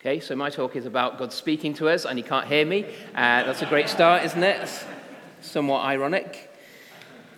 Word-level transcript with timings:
Okay, 0.00 0.20
so 0.20 0.36
my 0.36 0.48
talk 0.48 0.76
is 0.76 0.86
about 0.86 1.18
God 1.18 1.32
speaking 1.32 1.74
to 1.74 1.88
us, 1.88 2.04
and 2.04 2.16
you 2.16 2.24
can't 2.24 2.46
hear 2.46 2.64
me. 2.64 2.84
Uh, 3.16 3.42
that's 3.42 3.62
a 3.62 3.66
great 3.66 3.88
start, 3.88 4.22
isn't 4.22 4.44
it? 4.44 4.84
somewhat 5.40 5.84
ironic. 5.84 6.54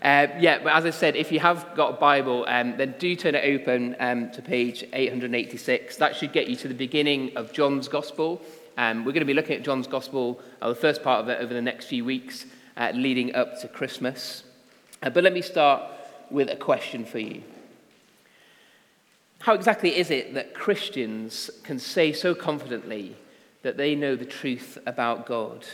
Uh, 0.02 0.26
yeah, 0.38 0.58
but 0.62 0.74
as 0.74 0.84
I 0.84 0.90
said, 0.90 1.16
if 1.16 1.32
you 1.32 1.40
have 1.40 1.74
got 1.74 1.94
a 1.94 1.96
Bible, 1.96 2.44
um, 2.46 2.76
then 2.76 2.96
do 2.98 3.16
turn 3.16 3.34
it 3.34 3.46
open 3.46 3.96
um, 3.98 4.30
to 4.32 4.42
page 4.42 4.84
886. 4.92 5.96
That 5.96 6.14
should 6.14 6.34
get 6.34 6.48
you 6.48 6.56
to 6.56 6.68
the 6.68 6.74
beginning 6.74 7.34
of 7.34 7.50
John's 7.54 7.88
Gospel. 7.88 8.42
Um, 8.76 9.06
we're 9.06 9.12
going 9.12 9.20
to 9.20 9.24
be 9.24 9.32
looking 9.32 9.56
at 9.56 9.62
John's 9.62 9.86
Gospel, 9.86 10.38
uh, 10.60 10.68
the 10.68 10.74
first 10.74 11.02
part 11.02 11.22
of 11.22 11.30
it, 11.30 11.40
over 11.40 11.54
the 11.54 11.62
next 11.62 11.86
few 11.86 12.04
weeks 12.04 12.44
uh, 12.76 12.92
leading 12.94 13.34
up 13.34 13.58
to 13.62 13.68
Christmas. 13.68 14.44
Uh, 15.02 15.08
but 15.08 15.24
let 15.24 15.32
me 15.32 15.40
start 15.40 15.82
with 16.30 16.50
a 16.50 16.56
question 16.56 17.06
for 17.06 17.20
you. 17.20 17.42
How 19.40 19.54
exactly 19.54 19.96
is 19.96 20.10
it 20.10 20.34
that 20.34 20.54
Christians 20.54 21.50
can 21.64 21.78
say 21.78 22.12
so 22.12 22.34
confidently 22.34 23.16
that 23.62 23.78
they 23.78 23.94
know 23.94 24.14
the 24.14 24.26
truth 24.26 24.76
about 24.84 25.24
God? 25.24 25.64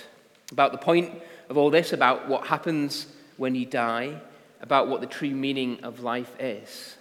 About 0.53 0.71
the 0.71 0.79
point 0.79 1.21
of 1.49 1.57
all 1.57 1.71
this, 1.71 1.93
about 1.93 2.29
what 2.29 2.47
happens 2.47 3.09
when 3.37 3.57
you 3.57 3.67
die, 3.67 4.21
about 4.61 4.87
what 4.87 5.01
the 5.01 5.07
true 5.09 5.31
meaning 5.31 5.81
of 5.83 6.01
life 6.01 6.33
is? 6.39 6.97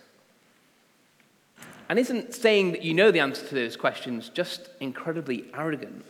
And 1.87 1.99
isn't 1.99 2.33
saying 2.33 2.71
that 2.71 2.81
you 2.81 2.95
know 2.95 3.11
the 3.11 3.19
answer 3.19 3.45
to 3.45 3.53
those 3.53 3.77
questions 3.77 4.29
just 4.29 4.69
incredibly 4.79 5.45
arrogant? 5.53 6.03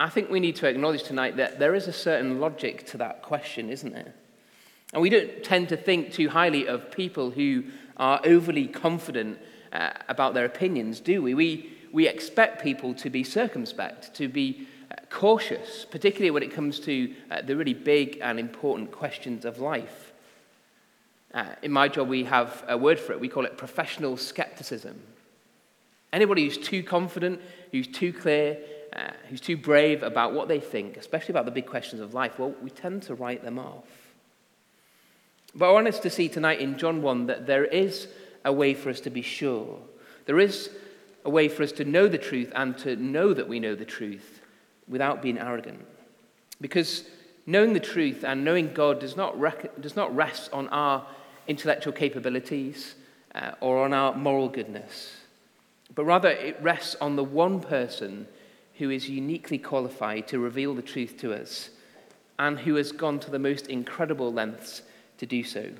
I 0.00 0.08
think 0.08 0.30
we 0.30 0.40
need 0.40 0.56
to 0.56 0.68
acknowledge 0.68 1.02
tonight 1.02 1.36
that 1.36 1.58
there 1.58 1.74
is 1.74 1.86
a 1.86 1.92
certain 1.92 2.40
logic 2.40 2.86
to 2.88 2.96
that 2.96 3.20
question, 3.20 3.68
isn't 3.68 3.92
there? 3.92 4.14
And 4.92 5.02
we 5.02 5.10
don't 5.10 5.44
tend 5.44 5.68
to 5.68 5.76
think 5.76 6.12
too 6.12 6.30
highly 6.30 6.66
of 6.66 6.90
people 6.90 7.30
who 7.30 7.64
are 7.98 8.20
overly 8.24 8.66
confident 8.66 9.38
uh, 9.72 9.90
about 10.08 10.34
their 10.34 10.44
opinions, 10.44 11.00
do 11.00 11.22
we? 11.22 11.34
we? 11.34 11.72
We 11.92 12.06
expect 12.06 12.62
people 12.62 12.94
to 12.94 13.10
be 13.10 13.24
circumspect, 13.24 14.14
to 14.14 14.28
be 14.28 14.66
uh, 14.90 14.96
cautious, 15.10 15.86
particularly 15.90 16.30
when 16.30 16.42
it 16.42 16.52
comes 16.52 16.80
to 16.80 17.14
uh, 17.30 17.42
the 17.42 17.56
really 17.56 17.74
big 17.74 18.18
and 18.22 18.38
important 18.38 18.92
questions 18.92 19.44
of 19.44 19.58
life. 19.58 20.12
Uh, 21.32 21.46
in 21.62 21.70
my 21.70 21.88
job, 21.88 22.08
we 22.08 22.24
have 22.24 22.64
a 22.68 22.76
word 22.76 22.98
for 22.98 23.12
it. 23.12 23.20
We 23.20 23.28
call 23.28 23.44
it 23.44 23.56
professional 23.58 24.16
skepticism. 24.16 25.00
Anybody 26.12 26.44
who's 26.44 26.58
too 26.58 26.82
confident, 26.82 27.40
who's 27.70 27.86
too 27.86 28.12
clear, 28.12 28.58
uh, 28.94 29.10
who's 29.28 29.40
too 29.40 29.56
brave 29.56 30.02
about 30.02 30.32
what 30.32 30.48
they 30.48 30.60
think, 30.60 30.96
especially 30.96 31.32
about 31.32 31.44
the 31.44 31.50
big 31.50 31.66
questions 31.66 32.00
of 32.00 32.14
life, 32.14 32.38
well, 32.38 32.54
we 32.62 32.70
tend 32.70 33.02
to 33.02 33.14
write 33.14 33.44
them 33.44 33.58
off. 33.58 33.84
But 35.58 35.70
I 35.70 35.72
want 35.72 35.88
us 35.88 35.98
to 36.00 36.10
see 36.10 36.28
tonight 36.28 36.60
in 36.60 36.78
John 36.78 37.02
1 37.02 37.26
that 37.26 37.48
there 37.48 37.64
is 37.64 38.06
a 38.44 38.52
way 38.52 38.74
for 38.74 38.90
us 38.90 39.00
to 39.00 39.10
be 39.10 39.22
sure. 39.22 39.80
There 40.26 40.38
is 40.38 40.70
a 41.24 41.30
way 41.30 41.48
for 41.48 41.64
us 41.64 41.72
to 41.72 41.84
know 41.84 42.06
the 42.06 42.16
truth 42.16 42.52
and 42.54 42.78
to 42.78 42.94
know 42.94 43.34
that 43.34 43.48
we 43.48 43.58
know 43.58 43.74
the 43.74 43.84
truth 43.84 44.40
without 44.86 45.20
being 45.20 45.36
arrogant. 45.36 45.84
Because 46.60 47.04
knowing 47.44 47.72
the 47.72 47.80
truth 47.80 48.24
and 48.24 48.44
knowing 48.44 48.72
God 48.72 49.00
does 49.00 49.16
not, 49.16 49.38
rec- 49.38 49.80
does 49.80 49.96
not 49.96 50.14
rest 50.14 50.48
on 50.52 50.68
our 50.68 51.04
intellectual 51.48 51.92
capabilities 51.92 52.94
uh, 53.34 53.52
or 53.60 53.84
on 53.84 53.92
our 53.92 54.14
moral 54.14 54.48
goodness, 54.48 55.16
but 55.92 56.04
rather 56.04 56.28
it 56.28 56.56
rests 56.62 56.94
on 57.00 57.16
the 57.16 57.24
one 57.24 57.58
person 57.60 58.28
who 58.74 58.90
is 58.90 59.08
uniquely 59.08 59.58
qualified 59.58 60.28
to 60.28 60.38
reveal 60.38 60.72
the 60.72 60.82
truth 60.82 61.16
to 61.18 61.32
us 61.34 61.70
and 62.38 62.60
who 62.60 62.76
has 62.76 62.92
gone 62.92 63.18
to 63.18 63.30
the 63.30 63.40
most 63.40 63.66
incredible 63.66 64.32
lengths 64.32 64.82
to 65.18 65.26
do 65.26 65.44
so. 65.44 65.70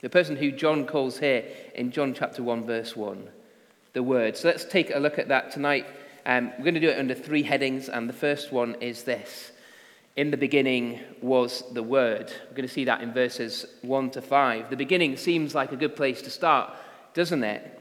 The 0.00 0.10
person 0.10 0.36
who 0.36 0.50
John 0.50 0.86
calls 0.86 1.18
here 1.18 1.44
in 1.74 1.92
John 1.92 2.14
chapter 2.14 2.42
1, 2.42 2.64
verse 2.64 2.96
1, 2.96 3.28
the 3.92 4.02
Word. 4.02 4.36
So 4.36 4.48
let's 4.48 4.64
take 4.64 4.94
a 4.94 4.98
look 4.98 5.18
at 5.18 5.28
that 5.28 5.50
tonight. 5.50 5.86
Um, 6.24 6.52
we're 6.56 6.64
going 6.64 6.74
to 6.74 6.80
do 6.80 6.88
it 6.88 6.98
under 6.98 7.14
three 7.14 7.42
headings, 7.42 7.88
and 7.88 8.08
the 8.08 8.14
first 8.14 8.50
one 8.50 8.76
is 8.80 9.04
this 9.04 9.52
In 10.16 10.30
the 10.30 10.38
beginning 10.38 11.00
was 11.20 11.64
the 11.72 11.82
Word. 11.82 12.32
We're 12.48 12.56
going 12.56 12.68
to 12.68 12.72
see 12.72 12.86
that 12.86 13.02
in 13.02 13.12
verses 13.12 13.66
1 13.82 14.10
to 14.12 14.22
5. 14.22 14.70
The 14.70 14.76
beginning 14.76 15.18
seems 15.18 15.54
like 15.54 15.72
a 15.72 15.76
good 15.76 15.96
place 15.96 16.22
to 16.22 16.30
start, 16.30 16.72
doesn't 17.12 17.44
it? 17.44 17.76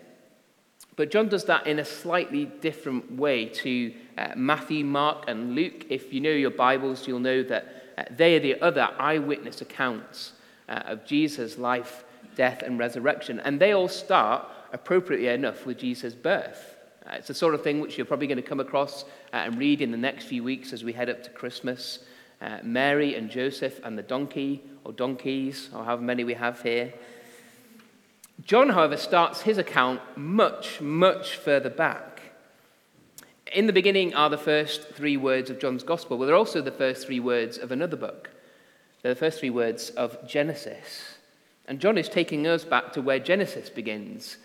But 0.97 1.11
John 1.11 1.29
does 1.29 1.45
that 1.45 1.67
in 1.67 1.79
a 1.79 1.85
slightly 1.85 2.43
different 2.43 3.13
way 3.13 3.45
to 3.45 3.93
uh, 4.17 4.33
Matthew, 4.35 4.83
Mark, 4.83 5.23
and 5.29 5.55
Luke. 5.55 5.85
If 5.89 6.11
you 6.11 6.19
know 6.19 6.29
your 6.29 6.51
Bibles, 6.51 7.07
you'll 7.07 7.19
know 7.19 7.43
that 7.43 7.93
uh, 7.97 8.03
they 8.11 8.35
are 8.35 8.41
the 8.41 8.61
other 8.61 8.89
eyewitness 8.99 9.61
accounts 9.61 10.33
uh, 10.69 10.83
of 10.85 11.05
Jesus' 11.05 11.57
life, 11.57 12.05
death, 12.35 12.61
and 12.61 12.79
resurrection. 12.79 13.39
And 13.41 13.59
they 13.59 13.73
all 13.73 13.89
start, 13.89 14.47
appropriately 14.71 15.27
enough, 15.27 15.65
with 15.65 15.79
Jesus' 15.79 16.13
birth. 16.13 16.75
Uh, 17.05 17.15
it's 17.15 17.27
the 17.27 17.33
sort 17.33 17.55
of 17.55 17.63
thing 17.63 17.79
which 17.79 17.97
you're 17.97 18.05
probably 18.05 18.27
going 18.27 18.37
to 18.37 18.43
come 18.43 18.59
across 18.59 19.03
uh, 19.33 19.37
and 19.37 19.57
read 19.57 19.81
in 19.81 19.91
the 19.91 19.97
next 19.97 20.25
few 20.25 20.43
weeks 20.43 20.71
as 20.71 20.83
we 20.83 20.93
head 20.93 21.09
up 21.09 21.23
to 21.23 21.29
Christmas. 21.31 21.99
Uh, 22.41 22.59
Mary 22.63 23.15
and 23.15 23.29
Joseph 23.29 23.81
and 23.83 23.97
the 23.97 24.03
donkey, 24.03 24.63
or 24.85 24.93
donkeys, 24.93 25.69
or 25.73 25.83
however 25.83 26.03
many 26.03 26.23
we 26.23 26.35
have 26.35 26.61
here. 26.61 26.93
John, 28.45 28.69
however, 28.69 28.95
starts 28.95 29.41
his 29.41 29.57
account 29.57 29.99
much, 30.15 30.79
much 30.79 31.35
further 31.35 31.69
back. 31.69 32.21
In 33.51 33.67
the 33.67 33.73
beginning 33.73 34.13
are 34.13 34.29
the 34.29 34.37
first 34.37 34.93
three 34.93 35.17
words 35.17 35.49
of 35.49 35.59
John's 35.59 35.83
Gospel, 35.83 36.17
but 36.17 36.27
they're 36.27 36.35
also 36.35 36.61
the 36.61 36.71
first 36.71 37.05
three 37.07 37.19
words 37.19 37.57
of 37.57 37.71
another 37.71 37.97
book. 37.97 38.29
They're 39.01 39.13
the 39.13 39.19
first 39.19 39.39
three 39.39 39.49
words 39.49 39.89
of 39.91 40.27
Genesis. 40.27 41.17
And 41.67 41.79
John 41.79 41.97
is 41.97 42.09
taking 42.09 42.47
us 42.47 42.65
back 42.65 42.93
to 42.93 43.01
where 43.01 43.19
Genesis 43.19 43.69
begins, 43.69 44.37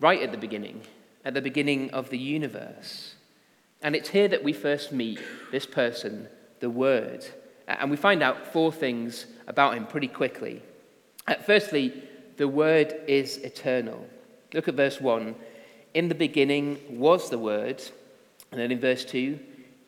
right 0.00 0.22
at 0.22 0.32
the 0.32 0.38
beginning, 0.38 0.82
at 1.24 1.34
the 1.34 1.42
beginning 1.42 1.90
of 1.90 2.10
the 2.10 2.18
universe. 2.18 3.14
And 3.82 3.96
it's 3.96 4.10
here 4.10 4.28
that 4.28 4.44
we 4.44 4.52
first 4.52 4.92
meet 4.92 5.20
this 5.50 5.66
person, 5.66 6.28
the 6.60 6.70
Word. 6.70 7.26
And 7.66 7.90
we 7.90 7.96
find 7.96 8.22
out 8.22 8.52
four 8.52 8.72
things 8.72 9.26
about 9.46 9.74
him 9.76 9.86
pretty 9.86 10.08
quickly. 10.08 10.62
Uh, 11.26 11.34
firstly, 11.34 12.02
the 12.36 12.48
Word 12.48 12.94
is 13.06 13.38
eternal. 13.38 14.06
Look 14.52 14.68
at 14.68 14.74
verse 14.74 15.00
1. 15.00 15.34
In 15.94 16.08
the 16.08 16.14
beginning 16.14 16.78
was 16.88 17.30
the 17.30 17.38
Word. 17.38 17.82
And 18.50 18.60
then 18.60 18.72
in 18.72 18.80
verse 18.80 19.04
2, 19.04 19.38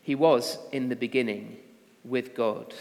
he 0.03 0.15
was 0.15 0.59
in 0.73 0.89
the 0.89 0.97
beginning 0.97 1.59
with 2.05 2.35
God. 2.35 2.75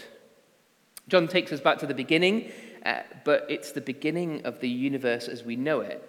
John 1.10 1.26
takes 1.26 1.50
us 1.52 1.60
back 1.60 1.78
to 1.78 1.86
the 1.86 1.94
beginning, 1.94 2.52
uh, 2.86 3.00
but 3.24 3.44
it's 3.48 3.72
the 3.72 3.80
beginning 3.80 4.42
of 4.44 4.60
the 4.60 4.68
universe 4.68 5.26
as 5.26 5.42
we 5.42 5.56
know 5.56 5.80
it, 5.80 6.00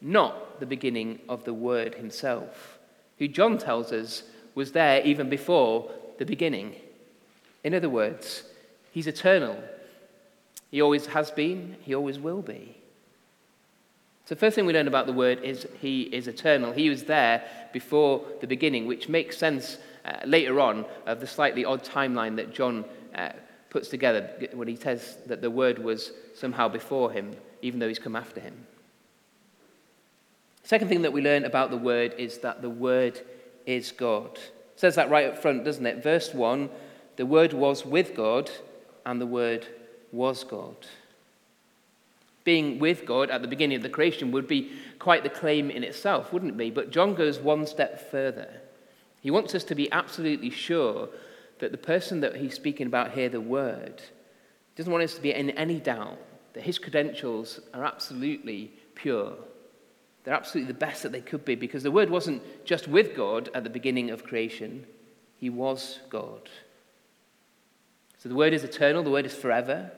not 0.00 0.60
the 0.60 0.66
beginning 0.66 1.20
of 1.28 1.44
the 1.44 1.52
Word 1.52 1.96
himself, 1.96 2.78
who 3.18 3.28
John 3.28 3.58
tells 3.58 3.92
us 3.92 4.22
was 4.54 4.72
there 4.72 5.02
even 5.02 5.28
before 5.28 5.90
the 6.18 6.24
beginning. 6.24 6.74
In 7.64 7.74
other 7.74 7.90
words, 7.90 8.44
he's 8.92 9.06
eternal. 9.06 9.62
He 10.70 10.80
always 10.80 11.06
has 11.08 11.30
been, 11.30 11.76
he 11.82 11.94
always 11.94 12.18
will 12.18 12.40
be. 12.40 12.78
So, 14.24 14.34
the 14.34 14.40
first 14.40 14.56
thing 14.56 14.64
we 14.64 14.72
learn 14.72 14.88
about 14.88 15.06
the 15.06 15.12
Word 15.12 15.44
is 15.44 15.68
he 15.80 16.02
is 16.04 16.28
eternal. 16.28 16.72
He 16.72 16.88
was 16.88 17.04
there 17.04 17.44
before 17.74 18.24
the 18.40 18.46
beginning, 18.46 18.86
which 18.86 19.08
makes 19.08 19.36
sense 19.36 19.76
uh, 20.06 20.16
later 20.24 20.58
on 20.60 20.86
of 21.04 21.20
the 21.20 21.26
slightly 21.26 21.64
odd 21.66 21.84
timeline 21.84 22.36
that 22.36 22.54
John 22.54 22.86
uh, 23.14 23.32
puts 23.70 23.88
together 23.88 24.30
when 24.54 24.68
he 24.68 24.76
says 24.76 25.18
that 25.26 25.42
the 25.42 25.50
word 25.50 25.78
was 25.78 26.12
somehow 26.34 26.68
before 26.68 27.10
him, 27.12 27.34
even 27.62 27.80
though 27.80 27.88
he's 27.88 27.98
come 27.98 28.16
after 28.16 28.40
him. 28.40 28.66
Second 30.62 30.88
thing 30.88 31.02
that 31.02 31.12
we 31.12 31.22
learn 31.22 31.44
about 31.44 31.70
the 31.70 31.76
word 31.76 32.14
is 32.18 32.38
that 32.38 32.62
the 32.62 32.70
word 32.70 33.20
is 33.66 33.92
God. 33.92 34.34
It 34.34 34.80
says 34.80 34.96
that 34.96 35.10
right 35.10 35.28
up 35.28 35.38
front, 35.38 35.64
doesn't 35.64 35.86
it? 35.86 36.02
Verse 36.02 36.34
1 36.34 36.70
the 37.16 37.26
word 37.26 37.54
was 37.54 37.86
with 37.86 38.14
God, 38.14 38.50
and 39.06 39.20
the 39.20 39.26
word 39.26 39.66
was 40.12 40.44
God. 40.44 40.76
Being 42.44 42.78
with 42.78 43.06
God 43.06 43.30
at 43.30 43.42
the 43.42 43.48
beginning 43.48 43.76
of 43.76 43.82
the 43.82 43.88
creation 43.88 44.32
would 44.32 44.46
be 44.46 44.72
quite 44.98 45.22
the 45.22 45.30
claim 45.30 45.70
in 45.70 45.82
itself, 45.82 46.32
wouldn't 46.32 46.52
it 46.52 46.58
be? 46.58 46.70
But 46.70 46.90
John 46.90 47.14
goes 47.14 47.38
one 47.38 47.66
step 47.66 48.10
further. 48.10 48.60
He 49.22 49.30
wants 49.30 49.54
us 49.54 49.64
to 49.64 49.74
be 49.74 49.90
absolutely 49.90 50.50
sure 50.50 51.08
that 51.58 51.72
the 51.72 51.78
person 51.78 52.20
that 52.20 52.36
he's 52.36 52.54
speaking 52.54 52.86
about 52.86 53.12
here, 53.12 53.28
the 53.28 53.40
Word, 53.40 54.02
doesn't 54.76 54.92
want 54.92 55.04
us 55.04 55.14
to 55.14 55.22
be 55.22 55.32
in 55.32 55.50
any 55.50 55.80
doubt 55.80 56.18
that 56.52 56.62
his 56.62 56.78
credentials 56.78 57.60
are 57.74 57.84
absolutely 57.84 58.70
pure. 58.94 59.34
They're 60.24 60.34
absolutely 60.34 60.72
the 60.72 60.78
best 60.78 61.02
that 61.02 61.12
they 61.12 61.20
could 61.20 61.44
be 61.44 61.54
because 61.54 61.82
the 61.82 61.90
Word 61.90 62.10
wasn't 62.10 62.42
just 62.64 62.88
with 62.88 63.16
God 63.16 63.48
at 63.54 63.64
the 63.64 63.70
beginning 63.70 64.10
of 64.10 64.24
creation, 64.24 64.86
He 65.38 65.50
was 65.50 66.00
God. 66.10 66.48
So 68.18 68.28
the 68.28 68.34
Word 68.34 68.52
is 68.52 68.64
eternal, 68.64 69.02
the 69.02 69.10
Word 69.10 69.26
is 69.26 69.34
forever, 69.34 69.90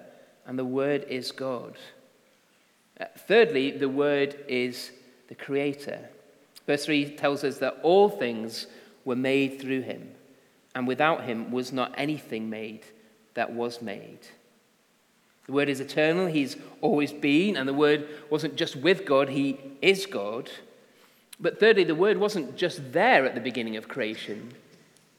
and 0.47 0.59
the 0.59 0.65
Word 0.65 1.07
is 1.09 1.33
God. 1.33 1.77
Uh, 3.01 3.07
thirdly, 3.27 3.71
the 3.71 3.89
Word 3.89 4.37
is 4.49 4.91
the 5.29 5.35
Creator. 5.35 6.09
Verse 6.67 6.85
3 6.85 7.17
tells 7.17 7.43
us 7.43 7.59
that 7.59 7.79
all 7.83 8.09
things 8.09 8.67
were 9.05 9.17
made 9.17 9.61
through 9.61 9.83
Him 9.83 10.11
and 10.79 10.87
without 10.87 11.25
him 11.25 11.51
was 11.51 11.73
not 11.73 11.93
anything 11.99 12.49
made 12.49 12.85
that 13.35 13.53
was 13.53 13.83
made. 13.83 14.21
The 15.47 15.53
Word 15.53 15.69
is 15.69 15.81
eternal, 15.81 16.29
He's 16.29 16.57
always 16.81 17.13
been, 17.13 17.57
and 17.57 17.69
the 17.69 17.75
Word 17.75 18.07
wasn't 18.31 18.55
just 18.55 18.77
with 18.77 19.05
God, 19.05 19.29
He 19.29 19.59
is 19.83 20.07
God. 20.07 20.49
But 21.41 21.59
thirdly, 21.59 21.83
the 21.83 21.97
Word 21.97 22.19
wasn't 22.19 22.55
just 22.55 22.93
there 22.93 23.27
at 23.27 23.35
the 23.35 23.41
beginning 23.41 23.77
of 23.77 23.89
creation, 23.89 24.53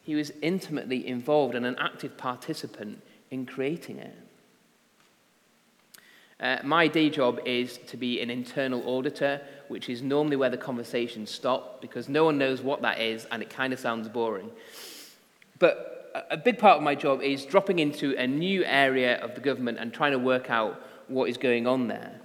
He 0.02 0.16
was 0.16 0.32
intimately 0.42 1.06
involved 1.06 1.56
and 1.56 1.66
an 1.66 1.76
active 1.78 2.16
participant 2.16 3.02
in 3.30 3.46
creating 3.46 3.98
it. 3.98 4.16
Uh, 6.40 6.60
my 6.64 6.88
day 6.88 7.10
job 7.10 7.42
is 7.44 7.80
to 7.88 7.98
be 7.98 8.22
an 8.22 8.30
internal 8.30 8.82
auditor, 8.88 9.42
which 9.68 9.90
is 9.90 10.02
normally 10.02 10.38
where 10.38 10.50
the 10.50 10.56
conversations 10.56 11.30
stop 11.30 11.82
because 11.82 12.08
no 12.08 12.24
one 12.24 12.38
knows 12.38 12.62
what 12.62 12.82
that 12.82 13.02
is 13.02 13.26
and 13.30 13.42
it 13.42 13.50
kind 13.50 13.74
of 13.74 13.80
sounds 13.80 14.08
boring. 14.08 14.50
But 15.60 16.26
a 16.30 16.38
big 16.38 16.58
part 16.58 16.78
of 16.78 16.84
my 16.84 16.96
job 16.96 17.22
is 17.22 17.46
dropping 17.46 17.80
into 17.80 18.16
a 18.18 18.26
new 18.26 18.64
area 18.64 19.18
of 19.20 19.36
the 19.36 19.42
government 19.42 19.78
and 19.80 19.94
trying 19.94 20.14
to 20.14 20.20
work 20.20 20.50
out 20.50 20.82
what 21.08 21.30
is 21.30 21.38
going 21.38 21.68
on 21.68 21.88
there. 21.88 22.20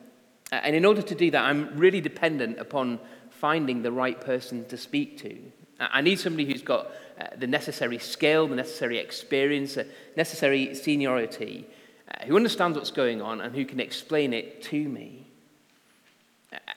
And 0.52 0.76
in 0.76 0.84
order 0.84 1.02
to 1.02 1.14
do 1.14 1.30
that, 1.32 1.44
I'm 1.44 1.76
really 1.76 2.00
dependent 2.00 2.58
upon 2.58 3.00
finding 3.30 3.82
the 3.82 3.92
right 3.92 4.20
person 4.20 4.64
to 4.66 4.76
speak 4.76 5.18
to. 5.18 5.36
I 5.80 6.00
need 6.00 6.20
somebody 6.20 6.50
who's 6.50 6.62
got 6.62 6.86
uh, 7.20 7.26
the 7.36 7.46
necessary 7.46 7.98
skill, 7.98 8.46
the 8.46 8.56
necessary 8.56 8.98
experience, 8.98 9.74
the 9.74 9.86
necessary 10.16 10.74
seniority 10.74 11.66
uh, 12.08 12.24
who 12.26 12.36
understands 12.36 12.78
what's 12.78 12.90
going 12.90 13.20
on 13.20 13.40
and 13.40 13.54
who 13.54 13.64
can 13.64 13.80
explain 13.80 14.32
it 14.32 14.62
to 14.64 14.88
me. 14.88 15.26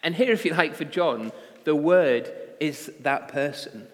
And 0.02 0.16
here, 0.16 0.32
if 0.32 0.46
you 0.46 0.54
like, 0.54 0.74
for 0.74 0.86
John, 0.86 1.32
the 1.64 1.76
Word 1.76 2.32
is 2.60 2.92
that 3.02 3.28
person. 3.28 3.88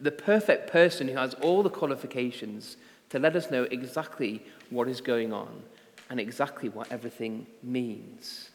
The 0.00 0.10
perfect 0.10 0.70
person 0.70 1.08
who 1.08 1.16
has 1.16 1.34
all 1.34 1.62
the 1.62 1.70
qualifications 1.70 2.76
to 3.10 3.18
let 3.18 3.36
us 3.36 3.50
know 3.50 3.64
exactly 3.64 4.42
what 4.70 4.88
is 4.88 5.00
going 5.00 5.32
on 5.32 5.62
and 6.10 6.20
exactly 6.20 6.68
what 6.68 6.90
everything 6.90 7.46
means. 7.62 8.50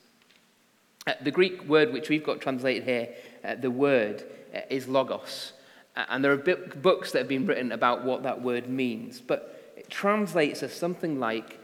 Uh, 1.07 1.13
the 1.23 1.31
Greek 1.31 1.67
word 1.67 1.91
which 1.91 2.09
we've 2.09 2.23
got 2.23 2.41
translated 2.41 2.83
here, 2.83 3.09
uh, 3.43 3.55
the 3.55 3.71
word, 3.71 4.23
uh, 4.53 4.59
is 4.69 4.87
logos. 4.87 5.53
Uh, 5.95 6.05
and 6.09 6.23
there 6.23 6.31
are 6.31 6.37
books 6.37 7.11
that 7.11 7.19
have 7.19 7.27
been 7.27 7.45
written 7.45 7.71
about 7.71 8.03
what 8.03 8.23
that 8.23 8.41
word 8.41 8.69
means. 8.69 9.19
But 9.19 9.73
it 9.75 9.89
translates 9.89 10.63
as 10.63 10.73
something 10.73 11.19
like 11.19 11.59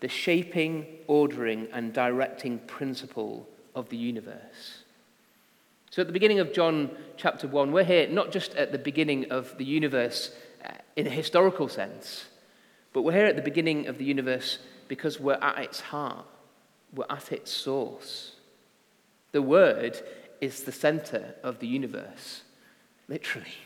the 0.00 0.08
shaping, 0.08 0.86
ordering, 1.06 1.68
and 1.72 1.92
directing 1.92 2.58
principle 2.60 3.48
of 3.74 3.88
the 3.88 3.96
universe. 3.96 4.81
So, 5.92 6.00
at 6.00 6.06
the 6.06 6.14
beginning 6.14 6.38
of 6.38 6.54
John 6.54 6.90
chapter 7.18 7.46
1, 7.46 7.70
we're 7.70 7.84
here 7.84 8.08
not 8.08 8.32
just 8.32 8.54
at 8.54 8.72
the 8.72 8.78
beginning 8.78 9.30
of 9.30 9.58
the 9.58 9.64
universe 9.66 10.34
uh, 10.64 10.70
in 10.96 11.06
a 11.06 11.10
historical 11.10 11.68
sense, 11.68 12.28
but 12.94 13.02
we're 13.02 13.12
here 13.12 13.26
at 13.26 13.36
the 13.36 13.42
beginning 13.42 13.88
of 13.88 13.98
the 13.98 14.06
universe 14.06 14.58
because 14.88 15.20
we're 15.20 15.34
at 15.34 15.58
its 15.58 15.80
heart, 15.82 16.24
we're 16.94 17.04
at 17.10 17.30
its 17.30 17.50
source. 17.50 18.36
The 19.32 19.42
Word 19.42 20.00
is 20.40 20.62
the 20.62 20.72
center 20.72 21.34
of 21.42 21.58
the 21.58 21.66
universe, 21.66 22.40
literally. 23.06 23.58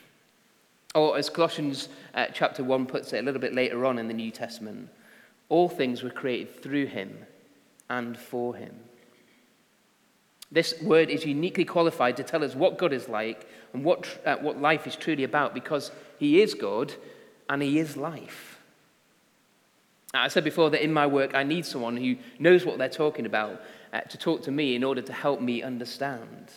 Or, 0.96 1.17
as 1.17 1.31
Colossians 1.31 1.88
uh, 2.12 2.26
chapter 2.34 2.64
1 2.64 2.87
puts 2.87 3.12
it 3.12 3.20
a 3.20 3.22
little 3.22 3.40
bit 3.40 3.55
later 3.55 3.87
on 3.87 4.00
in 4.00 4.08
the 4.08 4.14
New 4.14 4.32
Testament, 4.32 4.88
all 5.49 5.69
things 5.69 6.02
were 6.02 6.11
created 6.11 6.61
through 6.61 6.87
him 6.87 7.25
and 7.88 8.19
for 8.19 8.56
him. 8.56 8.75
This 10.50 10.81
word 10.81 11.10
is 11.10 11.25
uniquely 11.25 11.64
qualified 11.64 12.16
to 12.19 12.22
tell 12.22 12.44
us 12.44 12.54
what 12.54 12.78
God 12.78 12.93
is 12.93 13.08
like 13.08 13.48
and 13.72 13.84
what, 13.84 14.06
uh, 14.25 14.37
what 14.37 14.60
life 14.60 14.87
is 14.87 14.94
truly 14.94 15.25
about 15.25 15.54
because 15.54 15.90
he 16.19 16.40
is 16.40 16.54
God 16.54 16.94
and 17.48 17.62
he 17.62 17.78
is 17.78 17.96
life. 17.96 18.60
I 20.14 20.28
said 20.28 20.44
before 20.44 20.70
that 20.70 20.82
in 20.82 20.93
my 20.93 21.06
work 21.06 21.34
I 21.34 21.43
need 21.43 21.66
someone 21.66 21.96
who 21.96 22.16
knows 22.38 22.64
what 22.64 22.78
they're 22.78 22.88
talking 22.88 23.26
about 23.26 23.60
uh, 23.93 24.00
to 24.02 24.16
talk 24.16 24.43
to 24.43 24.50
me 24.50 24.75
in 24.75 24.84
order 24.84 25.02
to 25.02 25.12
help 25.12 25.40
me 25.40 25.62
understand. 25.62 26.50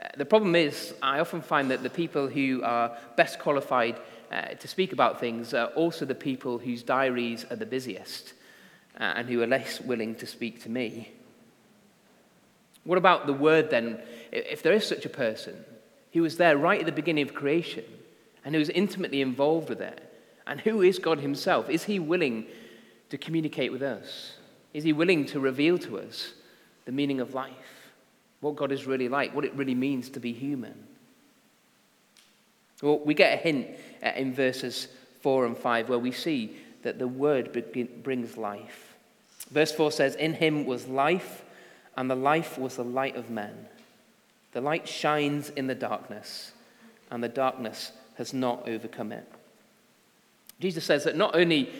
Uh, 0.00 0.08
the 0.16 0.24
problem 0.24 0.54
is, 0.54 0.94
I 1.02 1.20
often 1.20 1.40
find 1.40 1.70
that 1.70 1.82
the 1.82 1.90
people 1.90 2.28
who 2.28 2.62
are 2.62 2.96
best 3.16 3.38
qualified 3.38 3.98
uh, 4.30 4.48
to 4.48 4.68
speak 4.68 4.92
about 4.92 5.20
things 5.20 5.54
are 5.54 5.68
also 5.68 6.04
the 6.04 6.14
people 6.14 6.58
whose 6.58 6.82
diaries 6.82 7.46
are 7.50 7.56
the 7.56 7.66
busiest 7.66 8.34
uh, 9.00 9.14
and 9.16 9.28
who 9.28 9.40
are 9.42 9.46
less 9.46 9.80
willing 9.80 10.14
to 10.16 10.26
speak 10.26 10.62
to 10.64 10.68
me. 10.68 11.12
What 12.86 12.98
about 12.98 13.26
the 13.26 13.32
word 13.34 13.68
then? 13.68 14.00
If 14.32 14.62
there 14.62 14.72
is 14.72 14.86
such 14.86 15.04
a 15.04 15.10
person 15.10 15.64
he 16.16 16.20
was 16.22 16.38
there 16.38 16.56
right 16.56 16.80
at 16.80 16.86
the 16.86 16.92
beginning 16.92 17.24
of 17.24 17.34
creation 17.34 17.84
and 18.42 18.54
who 18.54 18.60
is 18.62 18.70
intimately 18.70 19.20
involved 19.20 19.68
with 19.68 19.82
it, 19.82 20.02
and 20.46 20.60
who 20.60 20.80
is 20.80 20.98
God 20.98 21.18
Himself? 21.18 21.68
Is 21.68 21.84
He 21.84 21.98
willing 21.98 22.46
to 23.10 23.18
communicate 23.18 23.70
with 23.70 23.82
us? 23.82 24.32
Is 24.72 24.82
He 24.82 24.94
willing 24.94 25.26
to 25.26 25.40
reveal 25.40 25.76
to 25.78 25.98
us 25.98 26.32
the 26.86 26.92
meaning 26.92 27.20
of 27.20 27.34
life? 27.34 27.90
What 28.40 28.56
God 28.56 28.72
is 28.72 28.86
really 28.86 29.10
like? 29.10 29.34
What 29.34 29.44
it 29.44 29.54
really 29.54 29.74
means 29.74 30.08
to 30.08 30.20
be 30.20 30.32
human? 30.32 30.86
Well, 32.80 32.98
we 33.00 33.12
get 33.12 33.34
a 33.34 33.36
hint 33.36 33.68
uh, 34.02 34.12
in 34.16 34.32
verses 34.32 34.88
4 35.20 35.44
and 35.44 35.58
5 35.58 35.88
where 35.90 35.98
we 35.98 36.12
see 36.12 36.56
that 36.82 36.98
the 36.98 37.08
word 37.08 37.52
brings 38.02 38.38
life. 38.38 38.94
Verse 39.50 39.72
4 39.72 39.92
says, 39.92 40.14
In 40.14 40.32
him 40.32 40.64
was 40.64 40.86
life, 40.86 41.42
and 41.96 42.10
the 42.10 42.16
life 42.16 42.58
was 42.58 42.76
the 42.76 42.84
light 42.84 43.16
of 43.16 43.30
men. 43.30 43.66
The 44.52 44.60
light 44.60 44.88
shines 44.88 45.50
in 45.50 45.66
the 45.66 45.74
darkness, 45.74 46.52
and 47.10 47.22
the 47.22 47.28
darkness 47.28 47.92
has 48.16 48.32
not 48.32 48.68
overcome 48.68 49.12
it. 49.12 49.26
Jesus 50.60 50.84
says 50.84 51.04
that 51.04 51.16
not 51.16 51.34
only 51.34 51.70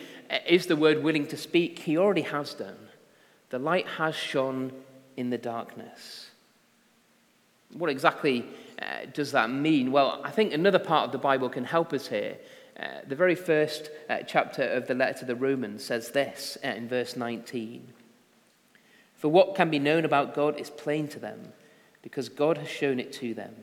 is 0.45 0.67
the 0.67 0.75
word 0.75 1.03
willing 1.03 1.27
to 1.27 1.37
speak, 1.37 1.79
he 1.79 1.97
already 1.97 2.21
has 2.21 2.53
done. 2.53 2.77
The 3.49 3.59
light 3.59 3.87
has 3.87 4.15
shone 4.15 4.71
in 5.15 5.29
the 5.29 5.37
darkness. 5.37 6.29
What 7.73 7.89
exactly 7.89 8.45
uh, 8.81 9.05
does 9.13 9.31
that 9.31 9.49
mean? 9.49 9.91
Well, 9.91 10.21
I 10.23 10.31
think 10.31 10.53
another 10.53 10.79
part 10.79 11.05
of 11.05 11.11
the 11.11 11.17
Bible 11.17 11.49
can 11.49 11.63
help 11.63 11.93
us 11.93 12.07
here. 12.07 12.37
Uh, 12.79 12.99
the 13.07 13.15
very 13.15 13.35
first 13.35 13.89
uh, 14.09 14.19
chapter 14.27 14.63
of 14.63 14.87
the 14.87 14.93
letter 14.93 15.19
to 15.19 15.25
the 15.25 15.35
Romans 15.35 15.83
says 15.83 16.11
this 16.11 16.57
uh, 16.63 16.67
in 16.67 16.87
verse 16.87 17.15
19 17.15 17.93
For 19.17 19.29
what 19.29 19.55
can 19.55 19.69
be 19.69 19.79
known 19.79 20.05
about 20.05 20.35
God 20.35 20.59
is 20.59 20.69
plain 20.69 21.07
to 21.09 21.19
them, 21.19 21.51
because 22.01 22.29
God 22.29 22.57
has 22.59 22.69
shown 22.69 22.99
it 22.99 23.11
to 23.13 23.33
them. 23.33 23.55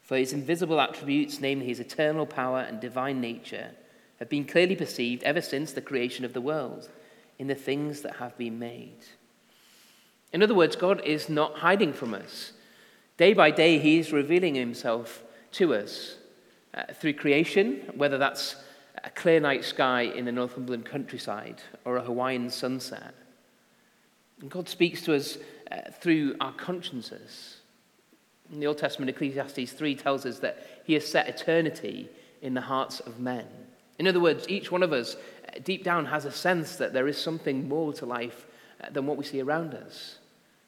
For 0.00 0.16
his 0.16 0.32
invisible 0.32 0.80
attributes, 0.80 1.40
namely 1.40 1.66
his 1.66 1.80
eternal 1.80 2.24
power 2.24 2.60
and 2.60 2.80
divine 2.80 3.20
nature, 3.20 3.72
have 4.20 4.28
been 4.28 4.44
clearly 4.44 4.76
perceived 4.76 5.24
ever 5.24 5.40
since 5.40 5.72
the 5.72 5.80
creation 5.80 6.24
of 6.24 6.32
the 6.32 6.40
world 6.40 6.88
in 7.38 7.48
the 7.48 7.54
things 7.56 8.02
that 8.02 8.16
have 8.16 8.38
been 8.38 8.58
made. 8.58 9.04
In 10.32 10.42
other 10.42 10.54
words, 10.54 10.76
God 10.76 11.02
is 11.04 11.28
not 11.28 11.58
hiding 11.58 11.92
from 11.92 12.14
us. 12.14 12.52
Day 13.16 13.34
by 13.34 13.50
day, 13.50 13.78
he 13.78 13.98
is 13.98 14.12
revealing 14.12 14.54
himself 14.54 15.22
to 15.52 15.74
us 15.74 16.16
uh, 16.72 16.84
through 16.94 17.14
creation, 17.14 17.90
whether 17.96 18.18
that's 18.18 18.56
a 19.02 19.10
clear 19.10 19.40
night 19.40 19.64
sky 19.64 20.02
in 20.02 20.24
the 20.24 20.32
Northumberland 20.32 20.84
countryside 20.84 21.62
or 21.84 21.96
a 21.96 22.02
Hawaiian 22.02 22.50
sunset. 22.50 23.14
And 24.40 24.50
God 24.50 24.68
speaks 24.68 25.02
to 25.02 25.14
us 25.14 25.38
uh, 25.70 25.90
through 26.00 26.36
our 26.40 26.52
consciences. 26.52 27.58
In 28.52 28.60
the 28.60 28.66
Old 28.66 28.78
Testament, 28.78 29.10
Ecclesiastes 29.10 29.72
3 29.72 29.94
tells 29.96 30.26
us 30.26 30.38
that 30.40 30.82
he 30.84 30.94
has 30.94 31.06
set 31.06 31.28
eternity 31.28 32.08
in 32.42 32.54
the 32.54 32.60
hearts 32.60 33.00
of 33.00 33.18
men. 33.18 33.46
In 33.98 34.06
other 34.06 34.20
words, 34.20 34.46
each 34.48 34.70
one 34.70 34.82
of 34.82 34.92
us 34.92 35.16
uh, 35.16 35.58
deep 35.64 35.82
down 35.82 36.06
has 36.06 36.24
a 36.24 36.30
sense 36.30 36.76
that 36.76 36.92
there 36.92 37.08
is 37.08 37.18
something 37.18 37.68
more 37.68 37.92
to 37.94 38.06
life 38.06 38.46
uh, 38.82 38.90
than 38.90 39.06
what 39.06 39.16
we 39.16 39.24
see 39.24 39.40
around 39.40 39.74
us, 39.74 40.18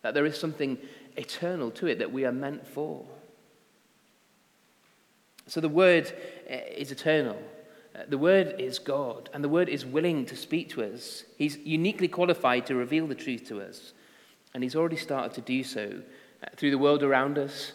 that 0.03 0.15
there 0.15 0.27
is 0.27 0.39
something 0.39 0.79
eternal 1.17 1.71
to 1.73 1.87
it 1.87 1.99
that 1.99 2.13
we 2.13 2.25
are 2.25 2.33
meant 2.33 2.67
for. 2.67 3.05
So 5.47 5.61
the 5.61 5.69
Word 5.69 6.13
eh, 6.47 6.61
is 6.77 6.91
eternal. 6.91 7.39
Uh, 7.99 8.03
the 8.09 8.19
Word 8.19 8.55
is 8.59 8.79
God, 8.79 9.29
and 9.33 9.43
the 9.43 9.49
Word 9.49 9.69
is 9.69 9.85
willing 9.85 10.25
to 10.27 10.37
speak 10.37 10.69
to 10.71 10.85
us. 10.85 11.25
He's 11.37 11.57
uniquely 11.59 12.07
qualified 12.07 12.67
to 12.67 12.77
reveal 12.77 13.07
the 13.07 13.15
truth 13.15 13.49
to 13.49 13.61
us, 13.61 13.93
and 14.55 14.63
He's 14.63 14.77
already 14.77 14.97
started 14.97 15.35
to 15.35 15.41
do 15.41 15.65
so 15.65 16.01
uh, 16.43 16.47
through 16.57 16.71
the 16.71 16.79
world 16.79 17.03
around 17.03 17.39
us 17.39 17.73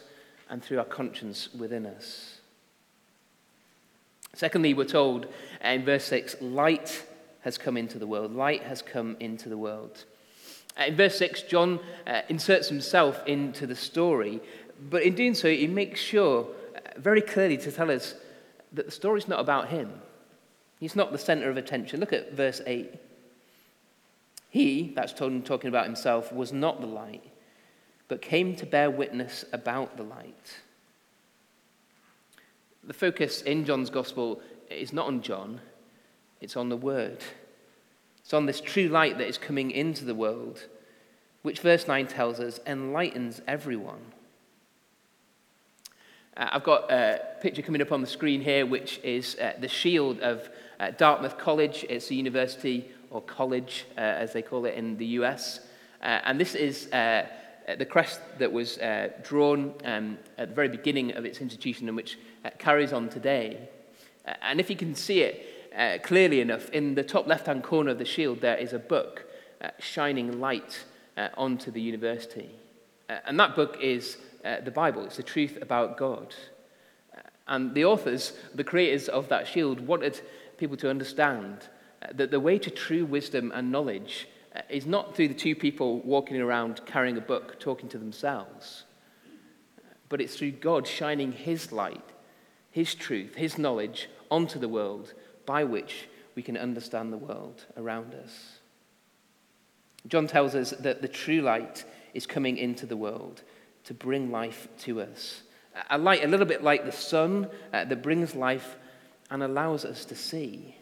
and 0.48 0.62
through 0.62 0.78
our 0.78 0.84
conscience 0.84 1.52
within 1.52 1.84
us. 1.84 2.38
Secondly, 4.34 4.72
we're 4.72 4.84
told 4.84 5.26
in 5.62 5.84
verse 5.84 6.04
6 6.04 6.36
light 6.40 7.04
has 7.42 7.58
come 7.58 7.76
into 7.76 7.98
the 7.98 8.06
world. 8.06 8.34
Light 8.34 8.62
has 8.62 8.80
come 8.80 9.16
into 9.20 9.48
the 9.48 9.58
world. 9.58 10.04
Uh, 10.78 10.84
in 10.84 10.96
verse 10.96 11.18
6, 11.18 11.42
John 11.42 11.80
inserts 12.28 12.68
himself 12.68 13.22
into 13.26 13.66
the 13.66 13.76
story, 13.76 14.40
but 14.90 15.02
in 15.02 15.14
doing 15.14 15.34
so, 15.34 15.48
he 15.48 15.66
makes 15.66 16.00
sure 16.00 16.48
very 16.96 17.20
clearly 17.20 17.58
to 17.58 17.70
tell 17.70 17.90
us 17.90 18.14
that 18.72 18.86
the 18.86 18.92
story's 18.92 19.28
not 19.28 19.38
about 19.38 19.68
him. 19.68 20.00
He's 20.84 20.94
not 20.94 21.12
the 21.12 21.16
center 21.18 21.48
of 21.48 21.56
attention. 21.56 21.98
Look 21.98 22.12
at 22.12 22.34
verse 22.34 22.60
8. 22.66 22.92
He, 24.50 24.92
that's 24.94 25.14
talking 25.14 25.66
about 25.66 25.86
himself, 25.86 26.30
was 26.30 26.52
not 26.52 26.82
the 26.82 26.86
light, 26.86 27.24
but 28.06 28.20
came 28.20 28.54
to 28.56 28.66
bear 28.66 28.90
witness 28.90 29.46
about 29.50 29.96
the 29.96 30.02
light. 30.02 30.58
The 32.86 32.92
focus 32.92 33.40
in 33.40 33.64
John's 33.64 33.88
gospel 33.88 34.42
is 34.68 34.92
not 34.92 35.06
on 35.06 35.22
John, 35.22 35.62
it's 36.42 36.54
on 36.54 36.68
the 36.68 36.76
Word. 36.76 37.24
It's 38.18 38.34
on 38.34 38.44
this 38.44 38.60
true 38.60 38.88
light 38.88 39.16
that 39.16 39.26
is 39.26 39.38
coming 39.38 39.70
into 39.70 40.04
the 40.04 40.14
world, 40.14 40.66
which 41.40 41.60
verse 41.60 41.88
9 41.88 42.08
tells 42.08 42.40
us 42.40 42.60
enlightens 42.66 43.40
everyone. 43.48 44.12
Uh, 46.36 46.48
I've 46.50 46.64
got 46.64 46.90
a 46.90 47.20
picture 47.40 47.62
coming 47.62 47.80
up 47.80 47.92
on 47.92 48.00
the 48.00 48.06
screen 48.08 48.40
here, 48.40 48.66
which 48.66 48.98
is 49.04 49.36
uh, 49.38 49.52
the 49.60 49.68
shield 49.68 50.20
of 50.20 50.48
uh, 50.80 50.90
Dartmouth 50.90 51.38
College. 51.38 51.86
It's 51.88 52.10
a 52.10 52.14
university 52.14 52.90
or 53.10 53.20
college, 53.20 53.86
uh, 53.96 54.00
as 54.00 54.32
they 54.32 54.42
call 54.42 54.64
it 54.64 54.74
in 54.74 54.96
the 54.96 55.06
US. 55.18 55.60
Uh, 56.02 56.20
and 56.24 56.40
this 56.40 56.56
is 56.56 56.92
uh, 56.92 57.26
the 57.78 57.84
crest 57.84 58.20
that 58.38 58.52
was 58.52 58.78
drawn 59.22 59.74
um, 59.84 60.18
at 60.36 60.48
the 60.48 60.54
very 60.54 60.68
beginning 60.68 61.12
of 61.12 61.24
its 61.24 61.40
institution 61.40 61.86
and 61.86 61.96
which 61.96 62.18
carries 62.58 62.92
on 62.92 63.08
today. 63.08 63.68
and 64.42 64.58
if 64.58 64.68
you 64.68 64.76
can 64.76 64.94
see 64.94 65.20
it 65.20 66.02
clearly 66.02 66.40
enough, 66.40 66.68
in 66.70 66.94
the 66.94 67.04
top 67.04 67.26
left 67.28 67.46
hand 67.46 67.62
corner 67.62 67.92
of 67.92 67.98
the 67.98 68.04
shield, 68.04 68.40
there 68.40 68.56
is 68.56 68.72
a 68.72 68.78
book 68.78 69.24
shining 69.78 70.40
light 70.40 70.84
onto 71.36 71.70
the 71.70 71.80
university. 71.80 72.50
and 73.08 73.38
that 73.38 73.54
book 73.54 73.78
is 73.80 74.18
uh, 74.44 74.60
the 74.60 74.70
Bible. 74.70 75.04
It's 75.04 75.16
the 75.16 75.22
truth 75.22 75.58
about 75.60 75.96
God. 75.96 76.34
Uh, 77.16 77.20
and 77.48 77.74
the 77.74 77.84
authors, 77.84 78.32
the 78.54 78.64
creators 78.64 79.08
of 79.08 79.28
that 79.28 79.46
shield, 79.46 79.80
wanted 79.80 80.20
people 80.58 80.76
to 80.78 80.90
understand 80.90 81.68
uh, 82.02 82.08
that 82.14 82.30
the 82.30 82.40
way 82.40 82.58
to 82.58 82.70
true 82.70 83.04
wisdom 83.04 83.52
and 83.54 83.72
knowledge 83.72 84.28
uh, 84.54 84.60
is 84.68 84.86
not 84.86 85.14
through 85.14 85.28
the 85.28 85.34
two 85.34 85.54
people 85.54 86.00
walking 86.00 86.40
around 86.40 86.84
carrying 86.86 87.16
a 87.16 87.22
book, 87.22 87.58
talking 87.58 87.88
to 87.88 87.98
themselves, 87.98 88.84
but 90.08 90.20
it's 90.20 90.36
through 90.36 90.52
God 90.52 90.86
shining 90.86 91.32
His 91.32 91.72
light, 91.72 92.04
His 92.70 92.94
truth, 92.94 93.34
His 93.34 93.58
knowledge 93.58 94.08
onto 94.30 94.58
the 94.58 94.68
world 94.68 95.14
by 95.46 95.64
which 95.64 96.08
we 96.34 96.42
can 96.42 96.56
understand 96.56 97.12
the 97.12 97.18
world 97.18 97.64
around 97.76 98.14
us. 98.14 98.58
John 100.06 100.26
tells 100.26 100.54
us 100.54 100.70
that 100.70 101.00
the 101.00 101.08
true 101.08 101.40
light 101.40 101.84
is 102.12 102.26
coming 102.26 102.58
into 102.58 102.86
the 102.86 102.96
world 102.96 103.42
to 103.84 103.94
bring 103.94 104.30
life 104.30 104.68
to 104.80 105.00
us. 105.00 105.42
A 105.90 105.98
light 105.98 106.24
a 106.24 106.28
little 106.28 106.46
bit 106.46 106.62
like 106.62 106.84
the 106.84 106.92
sun 106.92 107.48
uh, 107.72 107.84
that 107.84 108.02
brings 108.02 108.34
life 108.34 108.76
and 109.30 109.42
allows 109.42 109.84
us 109.84 110.04
to 110.06 110.14
see. 110.14 110.76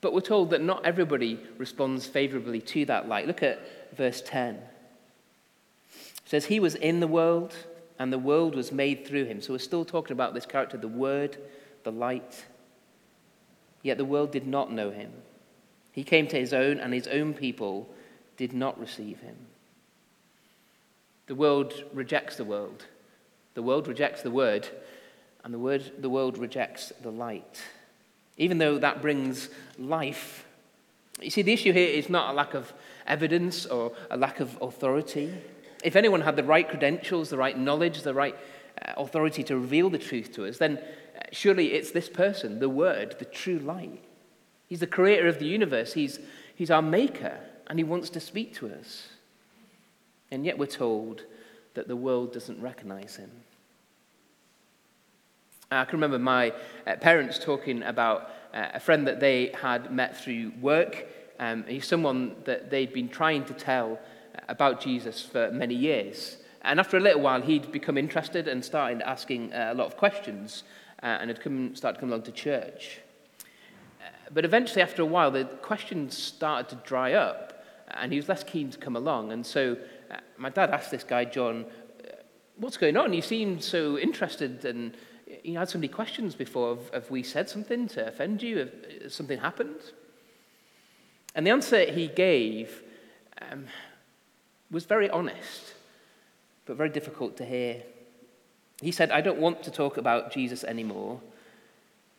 But 0.00 0.12
we're 0.12 0.20
told 0.20 0.50
that 0.50 0.62
not 0.62 0.84
everybody 0.84 1.40
responds 1.58 2.06
favorably 2.06 2.60
to 2.60 2.84
that 2.86 3.08
light. 3.08 3.26
Look 3.26 3.42
at 3.42 3.96
verse 3.96 4.22
10. 4.24 4.56
It 4.56 4.62
says, 6.24 6.46
He 6.46 6.60
was 6.60 6.74
in 6.74 7.00
the 7.00 7.06
world, 7.06 7.54
and 7.98 8.12
the 8.12 8.18
world 8.18 8.54
was 8.54 8.72
made 8.72 9.06
through 9.06 9.26
him. 9.26 9.40
So 9.40 9.52
we're 9.52 9.58
still 9.58 9.84
talking 9.84 10.12
about 10.12 10.34
this 10.34 10.46
character, 10.46 10.76
the 10.76 10.88
Word, 10.88 11.36
the 11.84 11.92
light. 11.92 12.44
Yet 13.82 13.98
the 13.98 14.04
world 14.04 14.32
did 14.32 14.46
not 14.46 14.72
know 14.72 14.90
him. 14.90 15.12
He 15.92 16.04
came 16.04 16.26
to 16.28 16.38
his 16.38 16.52
own, 16.52 16.78
and 16.78 16.94
his 16.94 17.06
own 17.06 17.34
people 17.34 17.88
did 18.36 18.52
not 18.52 18.80
receive 18.80 19.20
him. 19.20 19.36
The 21.32 21.36
world 21.36 21.84
rejects 21.94 22.36
the 22.36 22.44
world. 22.44 22.84
The 23.54 23.62
world 23.62 23.88
rejects 23.88 24.20
the 24.20 24.30
word, 24.30 24.68
and 25.42 25.54
the, 25.54 25.58
word, 25.58 25.90
the 25.98 26.10
world 26.10 26.36
rejects 26.36 26.92
the 27.00 27.10
light. 27.10 27.62
Even 28.36 28.58
though 28.58 28.76
that 28.76 29.00
brings 29.00 29.48
life. 29.78 30.44
You 31.22 31.30
see, 31.30 31.40
the 31.40 31.54
issue 31.54 31.72
here 31.72 31.88
is 31.88 32.10
not 32.10 32.28
a 32.28 32.34
lack 32.34 32.52
of 32.52 32.74
evidence 33.06 33.64
or 33.64 33.92
a 34.10 34.16
lack 34.18 34.40
of 34.40 34.58
authority. 34.60 35.32
If 35.82 35.96
anyone 35.96 36.20
had 36.20 36.36
the 36.36 36.44
right 36.44 36.68
credentials, 36.68 37.30
the 37.30 37.38
right 37.38 37.58
knowledge, 37.58 38.02
the 38.02 38.12
right 38.12 38.36
uh, 38.86 38.92
authority 38.98 39.42
to 39.44 39.56
reveal 39.56 39.88
the 39.88 39.96
truth 39.96 40.34
to 40.34 40.44
us, 40.44 40.58
then 40.58 40.76
uh, 40.76 41.20
surely 41.32 41.72
it's 41.72 41.92
this 41.92 42.10
person, 42.10 42.58
the 42.58 42.68
Word, 42.68 43.16
the 43.18 43.24
true 43.24 43.58
light. 43.58 44.04
He's 44.66 44.80
the 44.80 44.86
creator 44.86 45.28
of 45.28 45.38
the 45.38 45.46
universe, 45.46 45.94
he's, 45.94 46.18
he's 46.54 46.70
our 46.70 46.82
maker, 46.82 47.38
and 47.68 47.78
he 47.78 47.84
wants 47.84 48.10
to 48.10 48.20
speak 48.20 48.54
to 48.56 48.68
us. 48.68 49.08
And 50.32 50.46
yet 50.46 50.56
we're 50.56 50.66
told 50.66 51.26
that 51.74 51.88
the 51.88 51.94
world 51.94 52.32
doesn't 52.32 52.60
recognize 52.60 53.16
him. 53.16 53.30
I 55.70 55.84
can 55.84 55.98
remember 55.98 56.18
my 56.18 56.52
uh, 56.86 56.96
parents 56.96 57.38
talking 57.38 57.82
about 57.82 58.30
uh, 58.54 58.68
a 58.74 58.80
friend 58.80 59.06
that 59.06 59.20
they 59.20 59.52
had 59.60 59.92
met 59.92 60.16
through 60.16 60.52
work. 60.60 61.06
Um, 61.38 61.64
he's 61.68 61.86
someone 61.86 62.36
that 62.44 62.70
they'd 62.70 62.92
been 62.94 63.10
trying 63.10 63.44
to 63.44 63.54
tell 63.54 63.98
about 64.48 64.80
Jesus 64.80 65.22
for 65.22 65.50
many 65.50 65.74
years. 65.74 66.38
And 66.62 66.80
after 66.80 66.96
a 66.96 67.00
little 67.00 67.20
while, 67.20 67.42
he'd 67.42 67.70
become 67.70 67.98
interested 67.98 68.48
and 68.48 68.64
started 68.64 69.02
asking 69.02 69.52
uh, 69.52 69.68
a 69.72 69.74
lot 69.74 69.86
of 69.86 69.98
questions 69.98 70.64
uh, 71.02 71.06
and 71.20 71.28
had 71.28 71.42
come, 71.42 71.76
started 71.76 72.00
come 72.00 72.08
along 72.08 72.22
to 72.22 72.32
church. 72.32 73.00
But 74.32 74.46
eventually, 74.46 74.80
after 74.80 75.02
a 75.02 75.06
while, 75.06 75.30
the 75.30 75.44
questions 75.44 76.16
started 76.16 76.70
to 76.70 76.76
dry 76.88 77.12
up 77.12 77.52
and 77.94 78.12
he 78.12 78.18
was 78.18 78.28
less 78.28 78.44
keen 78.44 78.70
to 78.70 78.78
come 78.78 78.96
along. 78.96 79.32
And 79.32 79.44
so 79.44 79.76
my 80.42 80.50
dad 80.50 80.70
asked 80.70 80.90
this 80.90 81.04
guy, 81.04 81.24
John, 81.24 81.66
what's 82.56 82.76
going 82.76 82.96
on? 82.96 83.12
You 83.12 83.22
seem 83.22 83.60
so 83.60 83.96
interested 83.96 84.64
and 84.64 84.96
you 85.44 85.56
had 85.56 85.68
so 85.68 85.78
many 85.78 85.88
questions 85.88 86.34
before. 86.34 86.76
Have, 86.76 86.90
have 86.92 87.10
we 87.10 87.22
said 87.22 87.48
something 87.48 87.86
to 87.88 88.08
offend 88.08 88.42
you? 88.42 88.58
Have, 88.58 88.72
something 89.12 89.38
happened? 89.38 89.80
And 91.36 91.46
the 91.46 91.50
answer 91.52 91.84
he 91.84 92.08
gave 92.08 92.82
um, 93.40 93.66
was 94.70 94.84
very 94.84 95.08
honest, 95.08 95.74
but 96.66 96.76
very 96.76 96.90
difficult 96.90 97.36
to 97.36 97.44
hear. 97.44 97.82
He 98.80 98.90
said, 98.90 99.12
I 99.12 99.20
don't 99.20 99.38
want 99.38 99.62
to 99.62 99.70
talk 99.70 99.96
about 99.96 100.32
Jesus 100.32 100.64
anymore 100.64 101.20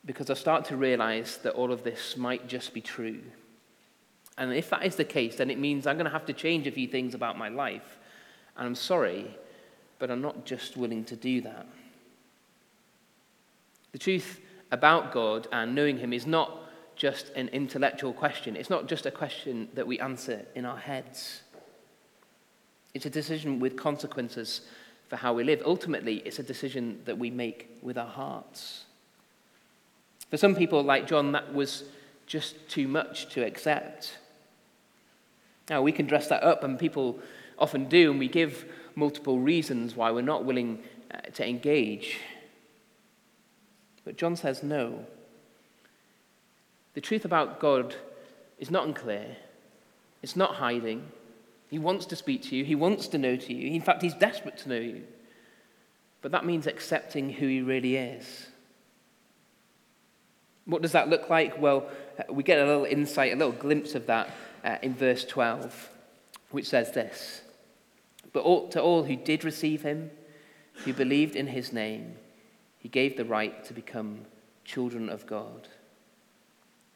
because 0.05 0.29
I 0.29 0.33
start 0.35 0.63
to 0.65 0.77
realize 0.77 1.39
that 1.43 1.53
all 1.55 1.73
of 1.73 1.83
this 1.83 2.15
might 2.15 2.47
just 2.47 2.73
be 2.73 2.81
true. 2.81 3.19
And 4.37 4.53
if 4.53 4.69
that 4.69 4.85
is 4.85 4.95
the 4.95 5.03
case, 5.03 5.35
then 5.35 5.51
it 5.51 5.59
means 5.59 5.85
I'm 5.85 5.97
going 5.97 6.05
to 6.05 6.11
have 6.11 6.25
to 6.27 6.33
change 6.33 6.67
a 6.67 6.71
few 6.71 6.87
things 6.87 7.13
about 7.13 7.37
my 7.37 7.49
life. 7.49 7.99
And 8.57 8.67
I'm 8.67 8.75
sorry, 8.75 9.35
but 9.99 10.11
I'm 10.11 10.21
not 10.21 10.45
just 10.45 10.77
willing 10.77 11.03
to 11.05 11.15
do 11.15 11.41
that. 11.41 11.65
The 13.91 13.99
truth 13.99 14.39
about 14.71 15.11
God 15.11 15.47
and 15.51 15.75
knowing 15.75 15.97
Him 15.97 16.13
is 16.13 16.25
not 16.25 16.59
just 16.95 17.29
an 17.35 17.47
intellectual 17.49 18.13
question, 18.13 18.55
it's 18.55 18.69
not 18.69 18.87
just 18.87 19.05
a 19.05 19.11
question 19.11 19.67
that 19.73 19.87
we 19.87 19.99
answer 19.99 20.45
in 20.55 20.65
our 20.65 20.77
heads. 20.77 21.41
It's 22.93 23.05
a 23.05 23.09
decision 23.09 23.59
with 23.59 23.75
consequences 23.75 24.61
for 25.09 25.15
how 25.15 25.33
we 25.33 25.43
live. 25.43 25.61
Ultimately, 25.65 26.17
it's 26.25 26.39
a 26.39 26.43
decision 26.43 27.01
that 27.05 27.17
we 27.17 27.29
make 27.31 27.77
with 27.81 27.97
our 27.97 28.07
hearts. 28.07 28.85
For 30.29 30.37
some 30.37 30.55
people, 30.55 30.83
like 30.83 31.07
John, 31.07 31.31
that 31.33 31.53
was 31.53 31.83
just 32.25 32.67
too 32.69 32.87
much 32.87 33.29
to 33.29 33.45
accept. 33.45 34.17
Now, 35.69 35.81
we 35.81 35.91
can 35.91 36.07
dress 36.07 36.27
that 36.27 36.43
up, 36.43 36.63
and 36.63 36.77
people 36.79 37.19
often 37.63 37.85
do, 37.85 38.11
and 38.11 38.19
we 38.19 38.27
give 38.27 38.65
multiple 38.93 39.39
reasons 39.39 39.95
why 39.95 40.11
we're 40.11 40.21
not 40.21 40.45
willing 40.45 40.83
uh, 41.11 41.21
to 41.33 41.47
engage. 41.47 42.19
But 44.03 44.17
John 44.17 44.35
says 44.35 44.61
no. 44.61 45.05
The 46.93 47.01
truth 47.01 47.25
about 47.25 47.59
God 47.59 47.95
is 48.59 48.69
not 48.69 48.85
unclear, 48.85 49.37
it's 50.21 50.35
not 50.35 50.55
hiding. 50.55 51.09
He 51.69 51.79
wants 51.79 52.05
to 52.07 52.15
speak 52.15 52.43
to 52.43 52.55
you, 52.55 52.65
he 52.65 52.75
wants 52.75 53.07
to 53.07 53.17
know 53.17 53.35
to 53.35 53.53
you. 53.53 53.73
In 53.73 53.81
fact, 53.81 54.03
he's 54.03 54.13
desperate 54.13 54.57
to 54.57 54.69
know 54.69 54.79
you. 54.79 55.03
But 56.21 56.31
that 56.31 56.45
means 56.45 56.67
accepting 56.67 57.31
who 57.31 57.47
he 57.47 57.61
really 57.61 57.95
is. 57.95 58.47
What 60.65 60.81
does 60.81 60.91
that 60.91 61.09
look 61.09 61.29
like? 61.29 61.59
Well, 61.59 61.87
uh, 62.19 62.31
we 62.31 62.43
get 62.43 62.59
a 62.59 62.65
little 62.65 62.85
insight, 62.85 63.33
a 63.33 63.35
little 63.35 63.53
glimpse 63.53 63.95
of 63.95 64.05
that 64.05 64.29
uh, 64.63 64.77
in 64.81 64.93
verse 64.93 65.25
12, 65.25 65.89
which 66.51 66.67
says 66.67 66.91
this 66.91 67.41
But 68.33 68.41
all, 68.41 68.67
to 68.69 68.81
all 68.81 69.03
who 69.03 69.15
did 69.15 69.43
receive 69.43 69.83
him, 69.83 70.11
who 70.85 70.93
believed 70.93 71.35
in 71.35 71.47
his 71.47 71.71
name, 71.71 72.15
he 72.79 72.89
gave 72.89 73.15
the 73.15 73.25
right 73.25 73.63
to 73.65 73.73
become 73.73 74.25
children 74.65 75.07
of 75.07 75.25
God. 75.27 75.69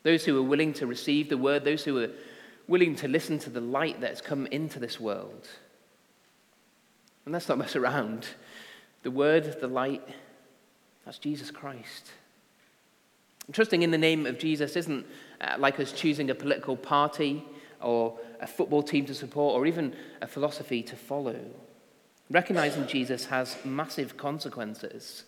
Those 0.03 0.25
who 0.25 0.34
were 0.34 0.48
willing 0.48 0.74
to 0.74 0.88
receive 0.88 1.29
the 1.29 1.38
word, 1.38 1.63
those 1.63 1.84
who 1.84 1.94
were 1.94 2.12
willing 2.67 2.96
to 2.96 3.08
listen 3.08 3.39
to 3.39 3.50
the 3.50 3.62
light 3.62 4.01
that 4.01 4.10
has 4.10 4.22
come 4.22 4.48
into 4.48 4.79
this 4.79 5.00
world. 5.00 5.48
And 7.25 7.34
let's 7.34 7.48
not 7.48 7.58
mess 7.60 7.75
around. 7.75 8.27
The 9.03 9.12
word, 9.12 9.62
the 9.62 9.67
light, 9.67 10.03
that's 11.06 11.20
Jesus 11.20 11.51
Christ. 11.51 12.12
Trusting 13.51 13.82
in 13.82 13.91
the 13.91 13.98
name 13.98 14.25
of 14.25 14.39
Jesus 14.39 14.75
isn't 14.75 15.06
uh, 15.39 15.56
like 15.58 15.79
us 15.79 15.94
choosing 15.94 16.29
a 16.29 16.36
political 16.36 16.75
party 16.75 17.46
or 17.81 18.19
a 18.39 18.48
football 18.48 18.84
team 18.84 19.05
to 19.05 19.13
support 19.13 19.55
or 19.55 19.65
even 19.65 19.96
a 20.22 20.27
philosophy 20.27 20.81
to 20.84 20.96
follow. 20.96 21.39
Recognizing 22.29 22.88
Jesus 22.88 23.25
has 23.25 23.57
massive 23.63 24.17
consequences. 24.17 25.24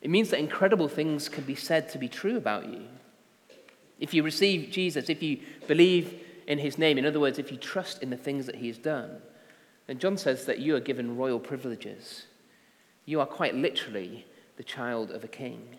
It 0.00 0.10
means 0.10 0.30
that 0.30 0.40
incredible 0.40 0.88
things 0.88 1.28
can 1.28 1.44
be 1.44 1.54
said 1.54 1.88
to 1.90 1.98
be 1.98 2.08
true 2.08 2.36
about 2.36 2.66
you. 2.66 2.82
If 4.00 4.12
you 4.12 4.22
receive 4.22 4.70
Jesus, 4.70 5.08
if 5.08 5.22
you 5.22 5.40
believe 5.66 6.20
in 6.46 6.58
his 6.58 6.76
name, 6.76 6.98
in 6.98 7.06
other 7.06 7.20
words, 7.20 7.38
if 7.38 7.50
you 7.50 7.56
trust 7.56 8.02
in 8.02 8.10
the 8.10 8.16
things 8.16 8.46
that 8.46 8.56
he 8.56 8.66
has 8.66 8.78
done, 8.78 9.22
then 9.86 9.98
John 9.98 10.16
says 10.16 10.44
that 10.46 10.58
you 10.58 10.74
are 10.76 10.80
given 10.80 11.16
royal 11.16 11.38
privileges. 11.38 12.26
You 13.04 13.20
are 13.20 13.26
quite 13.26 13.54
literally 13.54 14.26
the 14.56 14.64
child 14.64 15.10
of 15.10 15.24
a 15.24 15.28
king. 15.28 15.76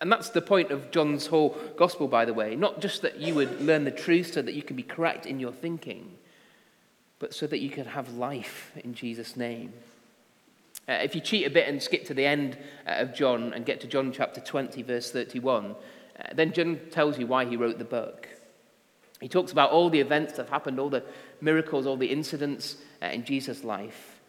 And 0.00 0.10
that's 0.10 0.30
the 0.30 0.42
point 0.42 0.70
of 0.70 0.90
John's 0.90 1.28
whole 1.28 1.56
gospel, 1.76 2.08
by 2.08 2.24
the 2.24 2.34
way. 2.34 2.56
Not 2.56 2.80
just 2.80 3.02
that 3.02 3.18
you 3.18 3.34
would 3.34 3.60
learn 3.60 3.84
the 3.84 3.90
truth 3.90 4.32
so 4.32 4.42
that 4.42 4.54
you 4.54 4.62
can 4.62 4.76
be 4.76 4.82
correct 4.82 5.24
in 5.24 5.38
your 5.38 5.52
thinking, 5.52 6.16
but 7.18 7.32
so 7.32 7.46
that 7.46 7.60
you 7.60 7.70
could 7.70 7.86
have 7.86 8.14
life 8.14 8.72
in 8.76 8.94
Jesus' 8.94 9.36
name. 9.36 9.72
Uh, 10.88 10.94
if 11.02 11.14
you 11.14 11.20
cheat 11.20 11.46
a 11.46 11.50
bit 11.50 11.68
and 11.68 11.82
skip 11.82 12.06
to 12.06 12.14
the 12.14 12.24
end 12.24 12.56
uh, 12.86 12.92
of 12.92 13.14
John 13.14 13.52
and 13.52 13.66
get 13.66 13.80
to 13.82 13.86
John 13.86 14.10
chapter 14.10 14.40
20, 14.40 14.82
verse 14.82 15.10
31, 15.10 15.66
uh, 16.18 16.22
then 16.34 16.52
John 16.52 16.80
tells 16.90 17.18
you 17.18 17.26
why 17.26 17.44
he 17.44 17.56
wrote 17.56 17.78
the 17.78 17.84
book. 17.84 18.28
He 19.20 19.28
talks 19.28 19.52
about 19.52 19.70
all 19.70 19.90
the 19.90 20.00
events 20.00 20.32
that 20.34 20.44
have 20.44 20.50
happened, 20.50 20.80
all 20.80 20.88
the 20.88 21.04
miracles, 21.40 21.86
all 21.86 21.96
the 21.96 22.10
incidents 22.10 22.76
uh, 23.02 23.06
in 23.06 23.24
Jesus' 23.24 23.64
life. 23.64 24.20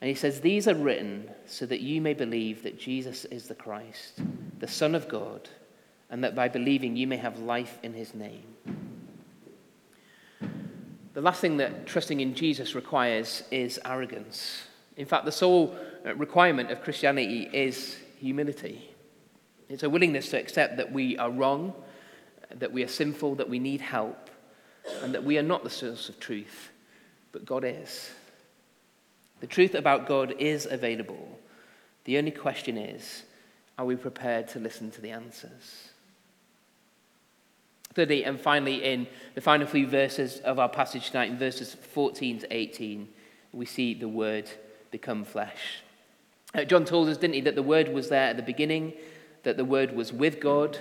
And 0.00 0.08
he 0.08 0.14
says, 0.14 0.40
These 0.40 0.68
are 0.68 0.74
written 0.74 1.30
so 1.46 1.66
that 1.66 1.80
you 1.80 2.00
may 2.00 2.14
believe 2.14 2.62
that 2.62 2.78
Jesus 2.78 3.24
is 3.26 3.48
the 3.48 3.54
Christ, 3.54 4.20
the 4.58 4.68
Son 4.68 4.94
of 4.94 5.08
God, 5.08 5.48
and 6.10 6.24
that 6.24 6.34
by 6.34 6.48
believing 6.48 6.96
you 6.96 7.06
may 7.06 7.16
have 7.16 7.38
life 7.38 7.78
in 7.82 7.94
his 7.94 8.14
name. 8.14 8.44
The 11.14 11.20
last 11.20 11.40
thing 11.40 11.56
that 11.56 11.86
trusting 11.86 12.20
in 12.20 12.34
Jesus 12.34 12.74
requires 12.74 13.42
is 13.50 13.80
arrogance. 13.84 14.62
In 14.96 15.06
fact, 15.06 15.24
the 15.24 15.32
sole 15.32 15.76
uh, 16.06 16.14
requirement 16.14 16.70
of 16.70 16.82
Christianity 16.82 17.48
is 17.52 17.96
humility. 18.18 18.90
It's 19.68 19.82
a 19.82 19.90
willingness 19.90 20.30
to 20.30 20.38
accept 20.38 20.76
that 20.76 20.92
we 20.92 21.18
are 21.18 21.30
wrong, 21.30 21.74
that 22.54 22.72
we 22.72 22.82
are 22.82 22.88
sinful, 22.88 23.34
that 23.36 23.48
we 23.48 23.58
need 23.58 23.80
help, 23.80 24.30
and 25.02 25.12
that 25.14 25.24
we 25.24 25.38
are 25.38 25.42
not 25.42 25.64
the 25.64 25.70
source 25.70 26.08
of 26.08 26.18
truth, 26.18 26.70
but 27.32 27.44
God 27.44 27.64
is. 27.64 28.10
The 29.40 29.46
truth 29.46 29.74
about 29.74 30.08
God 30.08 30.34
is 30.38 30.66
available. 30.66 31.38
The 32.04 32.18
only 32.18 32.30
question 32.30 32.78
is 32.78 33.24
are 33.78 33.84
we 33.84 33.96
prepared 33.96 34.48
to 34.48 34.58
listen 34.58 34.90
to 34.90 35.00
the 35.00 35.10
answers? 35.10 35.90
Thirdly, 37.94 38.24
and 38.24 38.40
finally, 38.40 38.84
in 38.84 39.06
the 39.34 39.40
final 39.40 39.66
few 39.66 39.86
verses 39.86 40.40
of 40.40 40.58
our 40.58 40.68
passage 40.68 41.10
tonight, 41.10 41.30
in 41.30 41.38
verses 41.38 41.74
14 41.74 42.40
to 42.40 42.54
18, 42.54 43.08
we 43.52 43.64
see 43.64 43.94
the 43.94 44.08
word 44.08 44.50
become 44.90 45.24
flesh. 45.24 45.82
Uh, 46.54 46.64
John 46.64 46.84
told 46.84 47.08
us, 47.08 47.16
didn't 47.16 47.34
he, 47.34 47.40
that 47.42 47.54
the 47.54 47.62
word 47.62 47.88
was 47.92 48.08
there 48.08 48.28
at 48.28 48.36
the 48.36 48.42
beginning, 48.42 48.92
that 49.42 49.56
the 49.56 49.64
word 49.64 49.94
was 49.94 50.12
with 50.12 50.40
God, 50.40 50.78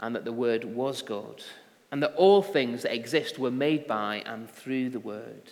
and 0.00 0.14
that 0.14 0.24
the 0.24 0.32
word 0.32 0.64
was 0.64 1.00
God, 1.00 1.42
and 1.90 2.02
that 2.02 2.14
all 2.16 2.42
things 2.42 2.82
that 2.82 2.94
exist 2.94 3.38
were 3.38 3.50
made 3.50 3.86
by 3.86 4.22
and 4.26 4.50
through 4.50 4.90
the 4.90 5.00
word. 5.00 5.50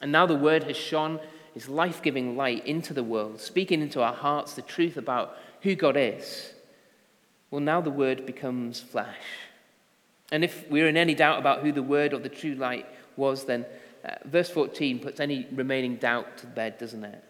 And 0.00 0.10
now 0.10 0.26
the 0.26 0.34
word 0.34 0.64
has 0.64 0.76
shone 0.76 1.20
his 1.54 1.68
life 1.68 2.02
giving 2.02 2.36
light 2.36 2.66
into 2.66 2.94
the 2.94 3.02
world, 3.02 3.40
speaking 3.40 3.82
into 3.82 4.02
our 4.02 4.14
hearts 4.14 4.54
the 4.54 4.62
truth 4.62 4.96
about 4.96 5.36
who 5.62 5.74
God 5.74 5.96
is. 5.96 6.52
Well, 7.50 7.60
now 7.60 7.80
the 7.80 7.90
word 7.90 8.26
becomes 8.26 8.80
flesh. 8.80 9.24
And 10.30 10.44
if 10.44 10.68
we're 10.70 10.88
in 10.88 10.96
any 10.96 11.14
doubt 11.14 11.38
about 11.38 11.60
who 11.60 11.72
the 11.72 11.82
word 11.82 12.12
or 12.12 12.18
the 12.18 12.28
true 12.28 12.54
light 12.54 12.86
was, 13.16 13.46
then 13.46 13.64
uh, 14.04 14.14
verse 14.24 14.50
14 14.50 14.98
puts 15.00 15.20
any 15.20 15.46
remaining 15.52 15.96
doubt 15.96 16.38
to 16.38 16.46
bed, 16.46 16.78
doesn't 16.78 17.04
it? 17.04 17.24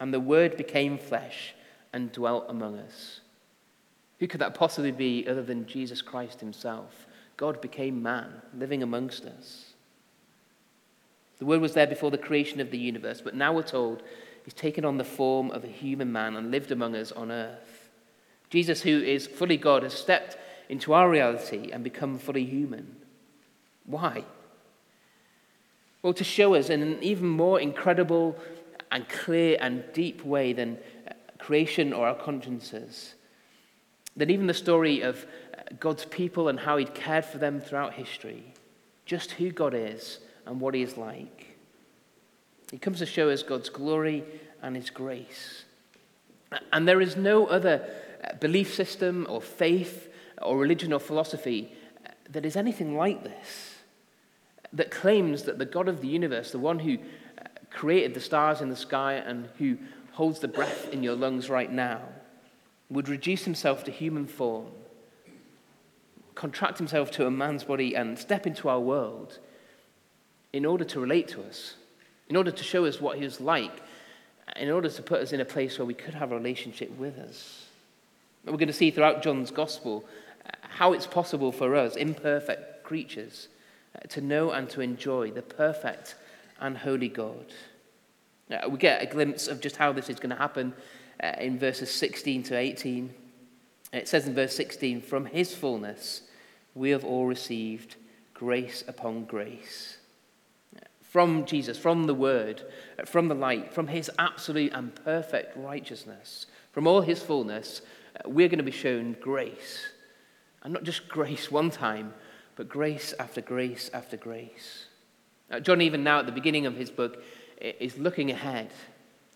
And 0.00 0.12
the 0.12 0.20
word 0.20 0.56
became 0.56 0.98
flesh 0.98 1.54
and 1.92 2.10
dwelt 2.10 2.46
among 2.48 2.78
us. 2.78 3.20
Who 4.18 4.28
could 4.28 4.40
that 4.40 4.54
possibly 4.54 4.92
be 4.92 5.26
other 5.28 5.42
than 5.42 5.66
Jesus 5.66 6.00
Christ 6.00 6.40
himself? 6.40 7.06
God 7.36 7.60
became 7.60 8.02
man, 8.02 8.30
living 8.56 8.82
amongst 8.82 9.24
us. 9.24 9.72
The 11.38 11.46
Word 11.46 11.60
was 11.60 11.74
there 11.74 11.88
before 11.88 12.12
the 12.12 12.18
creation 12.18 12.60
of 12.60 12.70
the 12.70 12.78
universe, 12.78 13.20
but 13.20 13.34
now 13.34 13.52
we're 13.52 13.64
told 13.64 14.04
he's 14.44 14.54
taken 14.54 14.84
on 14.84 14.98
the 14.98 15.04
form 15.04 15.50
of 15.50 15.64
a 15.64 15.68
human 15.68 16.12
man 16.12 16.36
and 16.36 16.50
lived 16.50 16.70
among 16.70 16.94
us 16.94 17.12
on 17.12 17.30
earth. 17.30 17.90
Jesus, 18.50 18.82
who 18.82 19.00
is 19.02 19.26
fully 19.26 19.56
God, 19.56 19.82
has 19.82 19.94
stepped 19.94 20.36
into 20.68 20.92
our 20.92 21.08
reality 21.08 21.70
and 21.72 21.82
become 21.82 22.18
fully 22.18 22.44
human. 22.44 22.96
Why? 23.86 24.24
Well, 26.02 26.12
to 26.14 26.24
show 26.24 26.54
us 26.54 26.68
in 26.68 26.82
an 26.82 26.98
even 27.02 27.28
more 27.28 27.60
incredible 27.60 28.36
and 28.90 29.08
clear 29.08 29.56
and 29.60 29.84
deep 29.92 30.24
way 30.24 30.52
than 30.52 30.78
uh, 31.08 31.12
creation 31.38 31.92
or 31.92 32.06
our 32.06 32.14
consciences, 32.14 33.14
that 34.16 34.30
even 34.30 34.46
the 34.46 34.54
story 34.54 35.00
of 35.00 35.24
uh, 35.56 35.62
God's 35.80 36.04
people 36.04 36.48
and 36.48 36.60
how 36.60 36.76
he'd 36.76 36.94
cared 36.94 37.24
for 37.24 37.38
them 37.38 37.60
throughout 37.60 37.94
history, 37.94 38.52
just 39.06 39.32
who 39.32 39.50
God 39.50 39.74
is 39.74 40.18
and 40.44 40.60
what 40.60 40.74
he 40.74 40.82
is 40.82 40.96
like. 40.96 41.51
He 42.72 42.78
comes 42.78 42.98
to 43.00 43.06
show 43.06 43.28
us 43.28 43.42
God's 43.42 43.68
glory 43.68 44.24
and 44.62 44.74
his 44.74 44.88
grace. 44.88 45.64
And 46.72 46.88
there 46.88 47.02
is 47.02 47.16
no 47.16 47.46
other 47.46 47.86
uh, 48.24 48.34
belief 48.36 48.74
system 48.74 49.26
or 49.28 49.42
faith 49.42 50.08
or 50.40 50.56
religion 50.56 50.92
or 50.92 50.98
philosophy 50.98 51.70
uh, 52.04 52.10
that 52.30 52.46
is 52.46 52.56
anything 52.56 52.96
like 52.96 53.24
this, 53.24 53.76
that 54.72 54.90
claims 54.90 55.42
that 55.42 55.58
the 55.58 55.66
God 55.66 55.86
of 55.86 56.00
the 56.00 56.08
universe, 56.08 56.50
the 56.50 56.58
one 56.58 56.78
who 56.78 56.94
uh, 56.94 57.44
created 57.70 58.14
the 58.14 58.20
stars 58.20 58.62
in 58.62 58.70
the 58.70 58.76
sky 58.76 59.14
and 59.14 59.50
who 59.58 59.76
holds 60.12 60.40
the 60.40 60.48
breath 60.48 60.88
in 60.88 61.02
your 61.02 61.14
lungs 61.14 61.50
right 61.50 61.70
now, 61.70 62.00
would 62.88 63.08
reduce 63.08 63.44
himself 63.44 63.84
to 63.84 63.90
human 63.90 64.26
form, 64.26 64.68
contract 66.34 66.78
himself 66.78 67.10
to 67.10 67.26
a 67.26 67.30
man's 67.30 67.64
body, 67.64 67.94
and 67.94 68.18
step 68.18 68.46
into 68.46 68.70
our 68.70 68.80
world 68.80 69.40
in 70.54 70.64
order 70.64 70.84
to 70.84 71.00
relate 71.00 71.28
to 71.28 71.42
us, 71.42 71.74
in 72.32 72.36
order 72.36 72.50
to 72.50 72.64
show 72.64 72.86
us 72.86 72.98
what 72.98 73.18
he 73.18 73.24
was 73.24 73.42
like, 73.42 73.82
in 74.56 74.70
order 74.70 74.88
to 74.88 75.02
put 75.02 75.20
us 75.20 75.34
in 75.34 75.40
a 75.42 75.44
place 75.44 75.78
where 75.78 75.84
we 75.84 75.92
could 75.92 76.14
have 76.14 76.32
a 76.32 76.34
relationship 76.34 76.90
with 76.96 77.18
us. 77.18 77.66
We're 78.46 78.52
going 78.52 78.68
to 78.68 78.72
see 78.72 78.90
throughout 78.90 79.22
John's 79.22 79.50
gospel 79.50 80.06
uh, 80.46 80.48
how 80.62 80.94
it's 80.94 81.06
possible 81.06 81.52
for 81.52 81.76
us, 81.76 81.94
imperfect 81.94 82.84
creatures, 82.84 83.48
uh, 83.94 84.08
to 84.08 84.22
know 84.22 84.50
and 84.50 84.70
to 84.70 84.80
enjoy 84.80 85.30
the 85.30 85.42
perfect 85.42 86.14
and 86.58 86.78
holy 86.78 87.10
God. 87.10 87.52
Uh, 88.50 88.66
we 88.66 88.78
get 88.78 89.02
a 89.02 89.06
glimpse 89.06 89.46
of 89.46 89.60
just 89.60 89.76
how 89.76 89.92
this 89.92 90.08
is 90.08 90.16
going 90.16 90.30
to 90.30 90.36
happen 90.36 90.72
in 91.38 91.58
verses 91.58 91.90
16 91.90 92.44
to 92.44 92.56
18. 92.56 93.12
It 93.92 94.08
says 94.08 94.26
in 94.26 94.34
verse 94.34 94.56
16, 94.56 95.02
From 95.02 95.26
his 95.26 95.54
fullness 95.54 96.22
we 96.74 96.92
have 96.92 97.04
all 97.04 97.26
received 97.26 97.96
grace 98.32 98.82
upon 98.88 99.26
grace 99.26 99.98
from 101.12 101.44
Jesus, 101.44 101.76
from 101.76 102.04
the 102.04 102.14
Word, 102.14 102.62
from 103.04 103.28
the 103.28 103.34
light, 103.34 103.70
from 103.70 103.88
His 103.88 104.10
absolute 104.18 104.72
and 104.72 104.94
perfect 105.04 105.54
righteousness, 105.54 106.46
from 106.72 106.86
all 106.86 107.02
His 107.02 107.22
fullness, 107.22 107.82
uh, 108.16 108.30
we're 108.30 108.48
going 108.48 108.56
to 108.56 108.64
be 108.64 108.70
shown 108.70 109.14
grace. 109.20 109.90
And 110.62 110.72
not 110.72 110.84
just 110.84 111.10
grace 111.10 111.50
one 111.50 111.70
time, 111.70 112.14
but 112.56 112.66
grace 112.66 113.12
after 113.18 113.42
grace 113.42 113.90
after 113.92 114.16
grace. 114.16 114.86
Uh, 115.50 115.60
John, 115.60 115.82
even 115.82 116.02
now 116.02 116.18
at 116.18 116.24
the 116.24 116.32
beginning 116.32 116.64
of 116.64 116.76
his 116.76 116.90
book, 116.90 117.22
is 117.60 117.98
looking 117.98 118.30
ahead, 118.30 118.70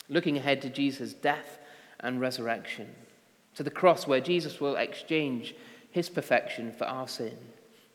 looking 0.08 0.38
ahead 0.38 0.62
to 0.62 0.70
Jesus' 0.70 1.12
death 1.12 1.58
and 2.00 2.22
resurrection, 2.22 2.88
to 3.54 3.62
the 3.62 3.70
cross 3.70 4.06
where 4.06 4.20
Jesus 4.22 4.62
will 4.62 4.76
exchange 4.76 5.54
his 5.90 6.08
perfection 6.08 6.72
for 6.72 6.84
our 6.84 7.06
sin, 7.06 7.36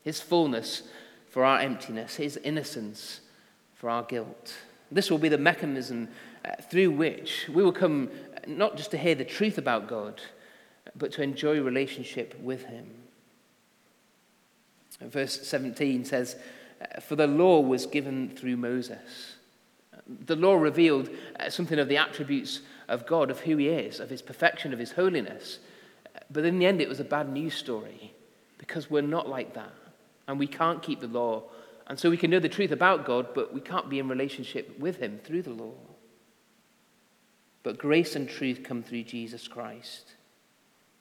his 0.04 0.22
fullness 0.22 0.84
for 1.32 1.44
our 1.44 1.60
emptiness, 1.60 2.18
his 2.18 2.38
innocence 2.38 3.22
for 3.82 3.90
our 3.90 4.04
guilt. 4.04 4.54
This 4.92 5.10
will 5.10 5.18
be 5.18 5.28
the 5.28 5.40
mechanism 5.40 6.08
uh, 6.46 6.62
through 6.70 6.92
which 6.92 7.50
we 7.52 7.64
will 7.64 7.72
come 7.72 8.12
uh, 8.36 8.42
not 8.46 8.78
just 8.78 8.92
to 8.92 8.98
hear 8.98 9.16
the 9.16 9.26
truth 9.26 9.58
about 9.58 9.88
God, 9.88 10.22
but 10.96 11.12
to 11.14 11.24
enjoy 11.24 11.60
relationship 11.60 12.40
with 12.40 12.66
Him. 12.66 12.86
Verse 15.02 15.48
17 15.48 16.06
says, 16.06 16.36
uh, 16.80 17.00
For 17.00 17.16
the 17.16 17.26
law 17.26 17.60
was 17.60 17.88
given 17.88 18.30
through 18.30 18.58
Moses. 18.58 19.38
The 20.08 20.36
law 20.36 20.54
revealed 20.54 21.10
something 21.50 21.80
of 21.80 21.88
the 21.88 21.98
attributes 21.98 22.62
of 22.88 23.08
God, 23.08 23.32
of 23.32 23.40
who 23.40 23.58
He 23.58 23.70
is, 23.70 24.00
of 24.00 24.12
His 24.12 24.22
perfection, 24.22 24.74
of 24.74 24.80
His 24.80 24.92
holiness. 24.92 25.58
But 26.30 26.46
in 26.46 26.60
the 26.60 26.68
end, 26.68 26.82
it 26.82 26.90
was 26.90 27.00
a 27.00 27.04
bad 27.04 27.30
news 27.30 27.56
story 27.56 28.14
because 28.60 28.92
we're 28.92 29.02
not 29.02 29.28
like 29.28 29.56
that. 29.56 29.74
And 30.28 30.38
we 30.38 30.46
can't 30.46 30.84
keep 30.84 31.00
the 31.00 31.08
law 31.08 31.46
and 31.92 32.00
so 32.00 32.10
we 32.10 32.16
can 32.16 32.32
know 32.32 32.40
the 32.40 32.48
truth 32.48 32.72
about 32.72 33.06
God, 33.06 33.34
but 33.36 33.54
we 33.54 33.60
can't 33.60 33.90
be 33.90 34.00
in 34.00 34.08
relationship 34.08 34.80
with 34.80 34.96
Him 34.96 35.20
through 35.26 35.42
the 35.42 35.50
law. 35.50 35.74
But 37.64 37.80
grace 37.80 38.16
and 38.16 38.30
truth 38.30 38.64
come 38.64 38.82
through 38.82 39.04
Jesus 39.04 39.50
Christ. 39.50 40.14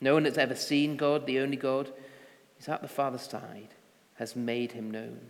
No 0.01 0.15
one 0.15 0.25
that's 0.25 0.37
ever 0.37 0.57
seen 0.57 0.97
God, 0.97 1.27
the 1.27 1.39
only 1.39 1.57
God, 1.57 1.93
is 2.59 2.69
at 2.69 2.83
the 2.83 2.89
Father's 2.89 3.23
side, 3.23 3.69
has 4.15 4.35
made 4.35 4.73
him 4.73 4.91
known. 4.91 5.21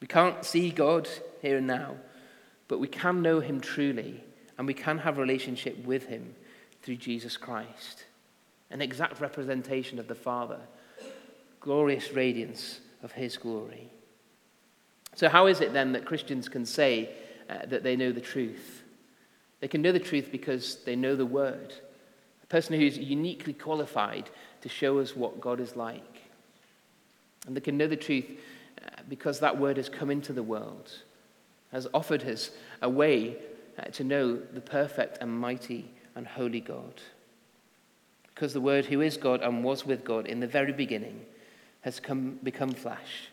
We 0.00 0.06
can't 0.06 0.44
see 0.44 0.70
God 0.70 1.08
here 1.40 1.56
and 1.56 1.66
now, 1.66 1.96
but 2.68 2.78
we 2.78 2.86
can 2.86 3.20
know 3.20 3.40
him 3.40 3.60
truly, 3.60 4.22
and 4.58 4.68
we 4.68 4.74
can 4.74 4.98
have 4.98 5.18
relationship 5.18 5.84
with 5.84 6.06
him 6.06 6.36
through 6.82 6.98
Jesus 6.98 7.36
Christ. 7.36 8.04
An 8.70 8.80
exact 8.80 9.20
representation 9.20 9.98
of 9.98 10.06
the 10.06 10.14
Father, 10.14 10.60
glorious 11.58 12.12
radiance 12.12 12.78
of 13.02 13.12
his 13.12 13.36
glory. 13.36 13.90
So, 15.14 15.28
how 15.28 15.46
is 15.46 15.60
it 15.60 15.72
then 15.72 15.92
that 15.92 16.06
Christians 16.06 16.48
can 16.48 16.64
say 16.64 17.10
uh, 17.50 17.66
that 17.66 17.82
they 17.82 17.96
know 17.96 18.12
the 18.12 18.20
truth? 18.20 18.82
They 19.60 19.68
can 19.68 19.82
know 19.82 19.92
the 19.92 20.00
truth 20.00 20.30
because 20.32 20.78
they 20.84 20.96
know 20.96 21.14
the 21.14 21.26
Word, 21.26 21.74
a 22.42 22.46
person 22.46 22.78
who's 22.78 22.98
uniquely 22.98 23.52
qualified 23.52 24.30
to 24.62 24.68
show 24.68 24.98
us 24.98 25.14
what 25.14 25.40
God 25.40 25.60
is 25.60 25.76
like. 25.76 26.22
And 27.46 27.56
they 27.56 27.60
can 27.60 27.76
know 27.76 27.86
the 27.86 27.96
truth 27.96 28.24
uh, 28.80 29.02
because 29.08 29.40
that 29.40 29.58
Word 29.58 29.76
has 29.76 29.88
come 29.88 30.10
into 30.10 30.32
the 30.32 30.42
world, 30.42 30.90
has 31.72 31.86
offered 31.92 32.24
us 32.24 32.50
a 32.80 32.88
way 32.88 33.36
uh, 33.78 33.84
to 33.84 34.04
know 34.04 34.36
the 34.36 34.60
perfect 34.60 35.18
and 35.20 35.30
mighty 35.30 35.90
and 36.14 36.26
holy 36.26 36.60
God. 36.60 37.00
Because 38.34 38.54
the 38.54 38.60
Word, 38.60 38.86
who 38.86 39.00
is 39.00 39.16
God 39.16 39.42
and 39.42 39.62
was 39.62 39.84
with 39.84 40.04
God 40.04 40.26
in 40.26 40.40
the 40.40 40.46
very 40.46 40.72
beginning, 40.72 41.24
has 41.82 42.00
come, 42.00 42.38
become 42.42 42.72
flesh 42.72 43.28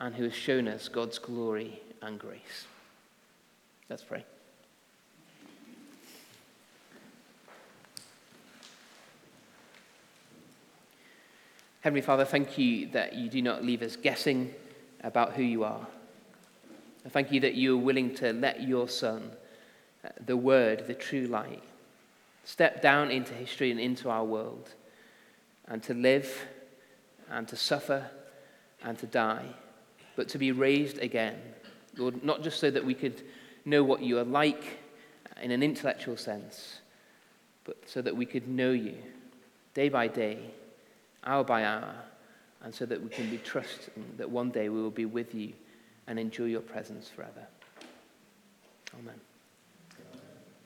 and 0.00 0.14
who 0.14 0.24
has 0.24 0.34
shown 0.34 0.68
us 0.68 0.88
God's 0.88 1.18
glory 1.18 1.82
and 2.00 2.18
grace. 2.18 2.66
Let's 3.88 4.02
pray. 4.02 4.24
Heavenly 11.80 12.02
Father, 12.02 12.26
thank 12.26 12.58
you 12.58 12.88
that 12.88 13.14
you 13.14 13.30
do 13.30 13.40
not 13.40 13.64
leave 13.64 13.82
us 13.82 13.96
guessing 13.96 14.54
about 15.02 15.32
who 15.32 15.42
you 15.42 15.64
are. 15.64 15.86
I 17.06 17.08
thank 17.08 17.32
you 17.32 17.40
that 17.40 17.54
you 17.54 17.74
are 17.74 17.82
willing 17.82 18.14
to 18.16 18.34
let 18.34 18.62
your 18.62 18.86
Son, 18.86 19.30
the 20.24 20.36
Word, 20.36 20.86
the 20.86 20.94
true 20.94 21.26
light, 21.26 21.62
step 22.44 22.82
down 22.82 23.10
into 23.10 23.32
history 23.32 23.70
and 23.70 23.80
into 23.80 24.10
our 24.10 24.24
world 24.24 24.74
and 25.66 25.82
to 25.84 25.94
live 25.94 26.46
and 27.30 27.48
to 27.48 27.56
suffer 27.56 28.10
and 28.82 28.98
to 28.98 29.06
die, 29.06 29.46
but 30.16 30.28
to 30.28 30.38
be 30.38 30.52
raised 30.52 30.98
again. 30.98 31.38
Lord, 31.96 32.22
not 32.24 32.42
just 32.42 32.60
so 32.60 32.70
that 32.70 32.84
we 32.84 32.94
could 32.94 33.22
know 33.64 33.84
what 33.84 34.02
you 34.02 34.18
are 34.18 34.24
like 34.24 34.78
in 35.40 35.50
an 35.50 35.62
intellectual 35.62 36.16
sense, 36.16 36.80
but 37.64 37.76
so 37.86 38.02
that 38.02 38.16
we 38.16 38.26
could 38.26 38.48
know 38.48 38.72
you 38.72 38.96
day 39.74 39.88
by 39.88 40.08
day 40.08 40.38
hour 41.24 41.44
by 41.44 41.64
hour, 41.64 41.94
and 42.62 42.74
so 42.74 42.86
that 42.86 43.02
we 43.02 43.08
can 43.08 43.30
be 43.30 43.38
trusting 43.38 44.04
that 44.16 44.30
one 44.30 44.50
day 44.50 44.68
we 44.68 44.82
will 44.82 44.90
be 44.90 45.06
with 45.06 45.34
you 45.34 45.52
and 46.06 46.18
enjoy 46.18 46.44
your 46.44 46.60
presence 46.60 47.08
forever. 47.08 47.46
Amen. 48.98 49.20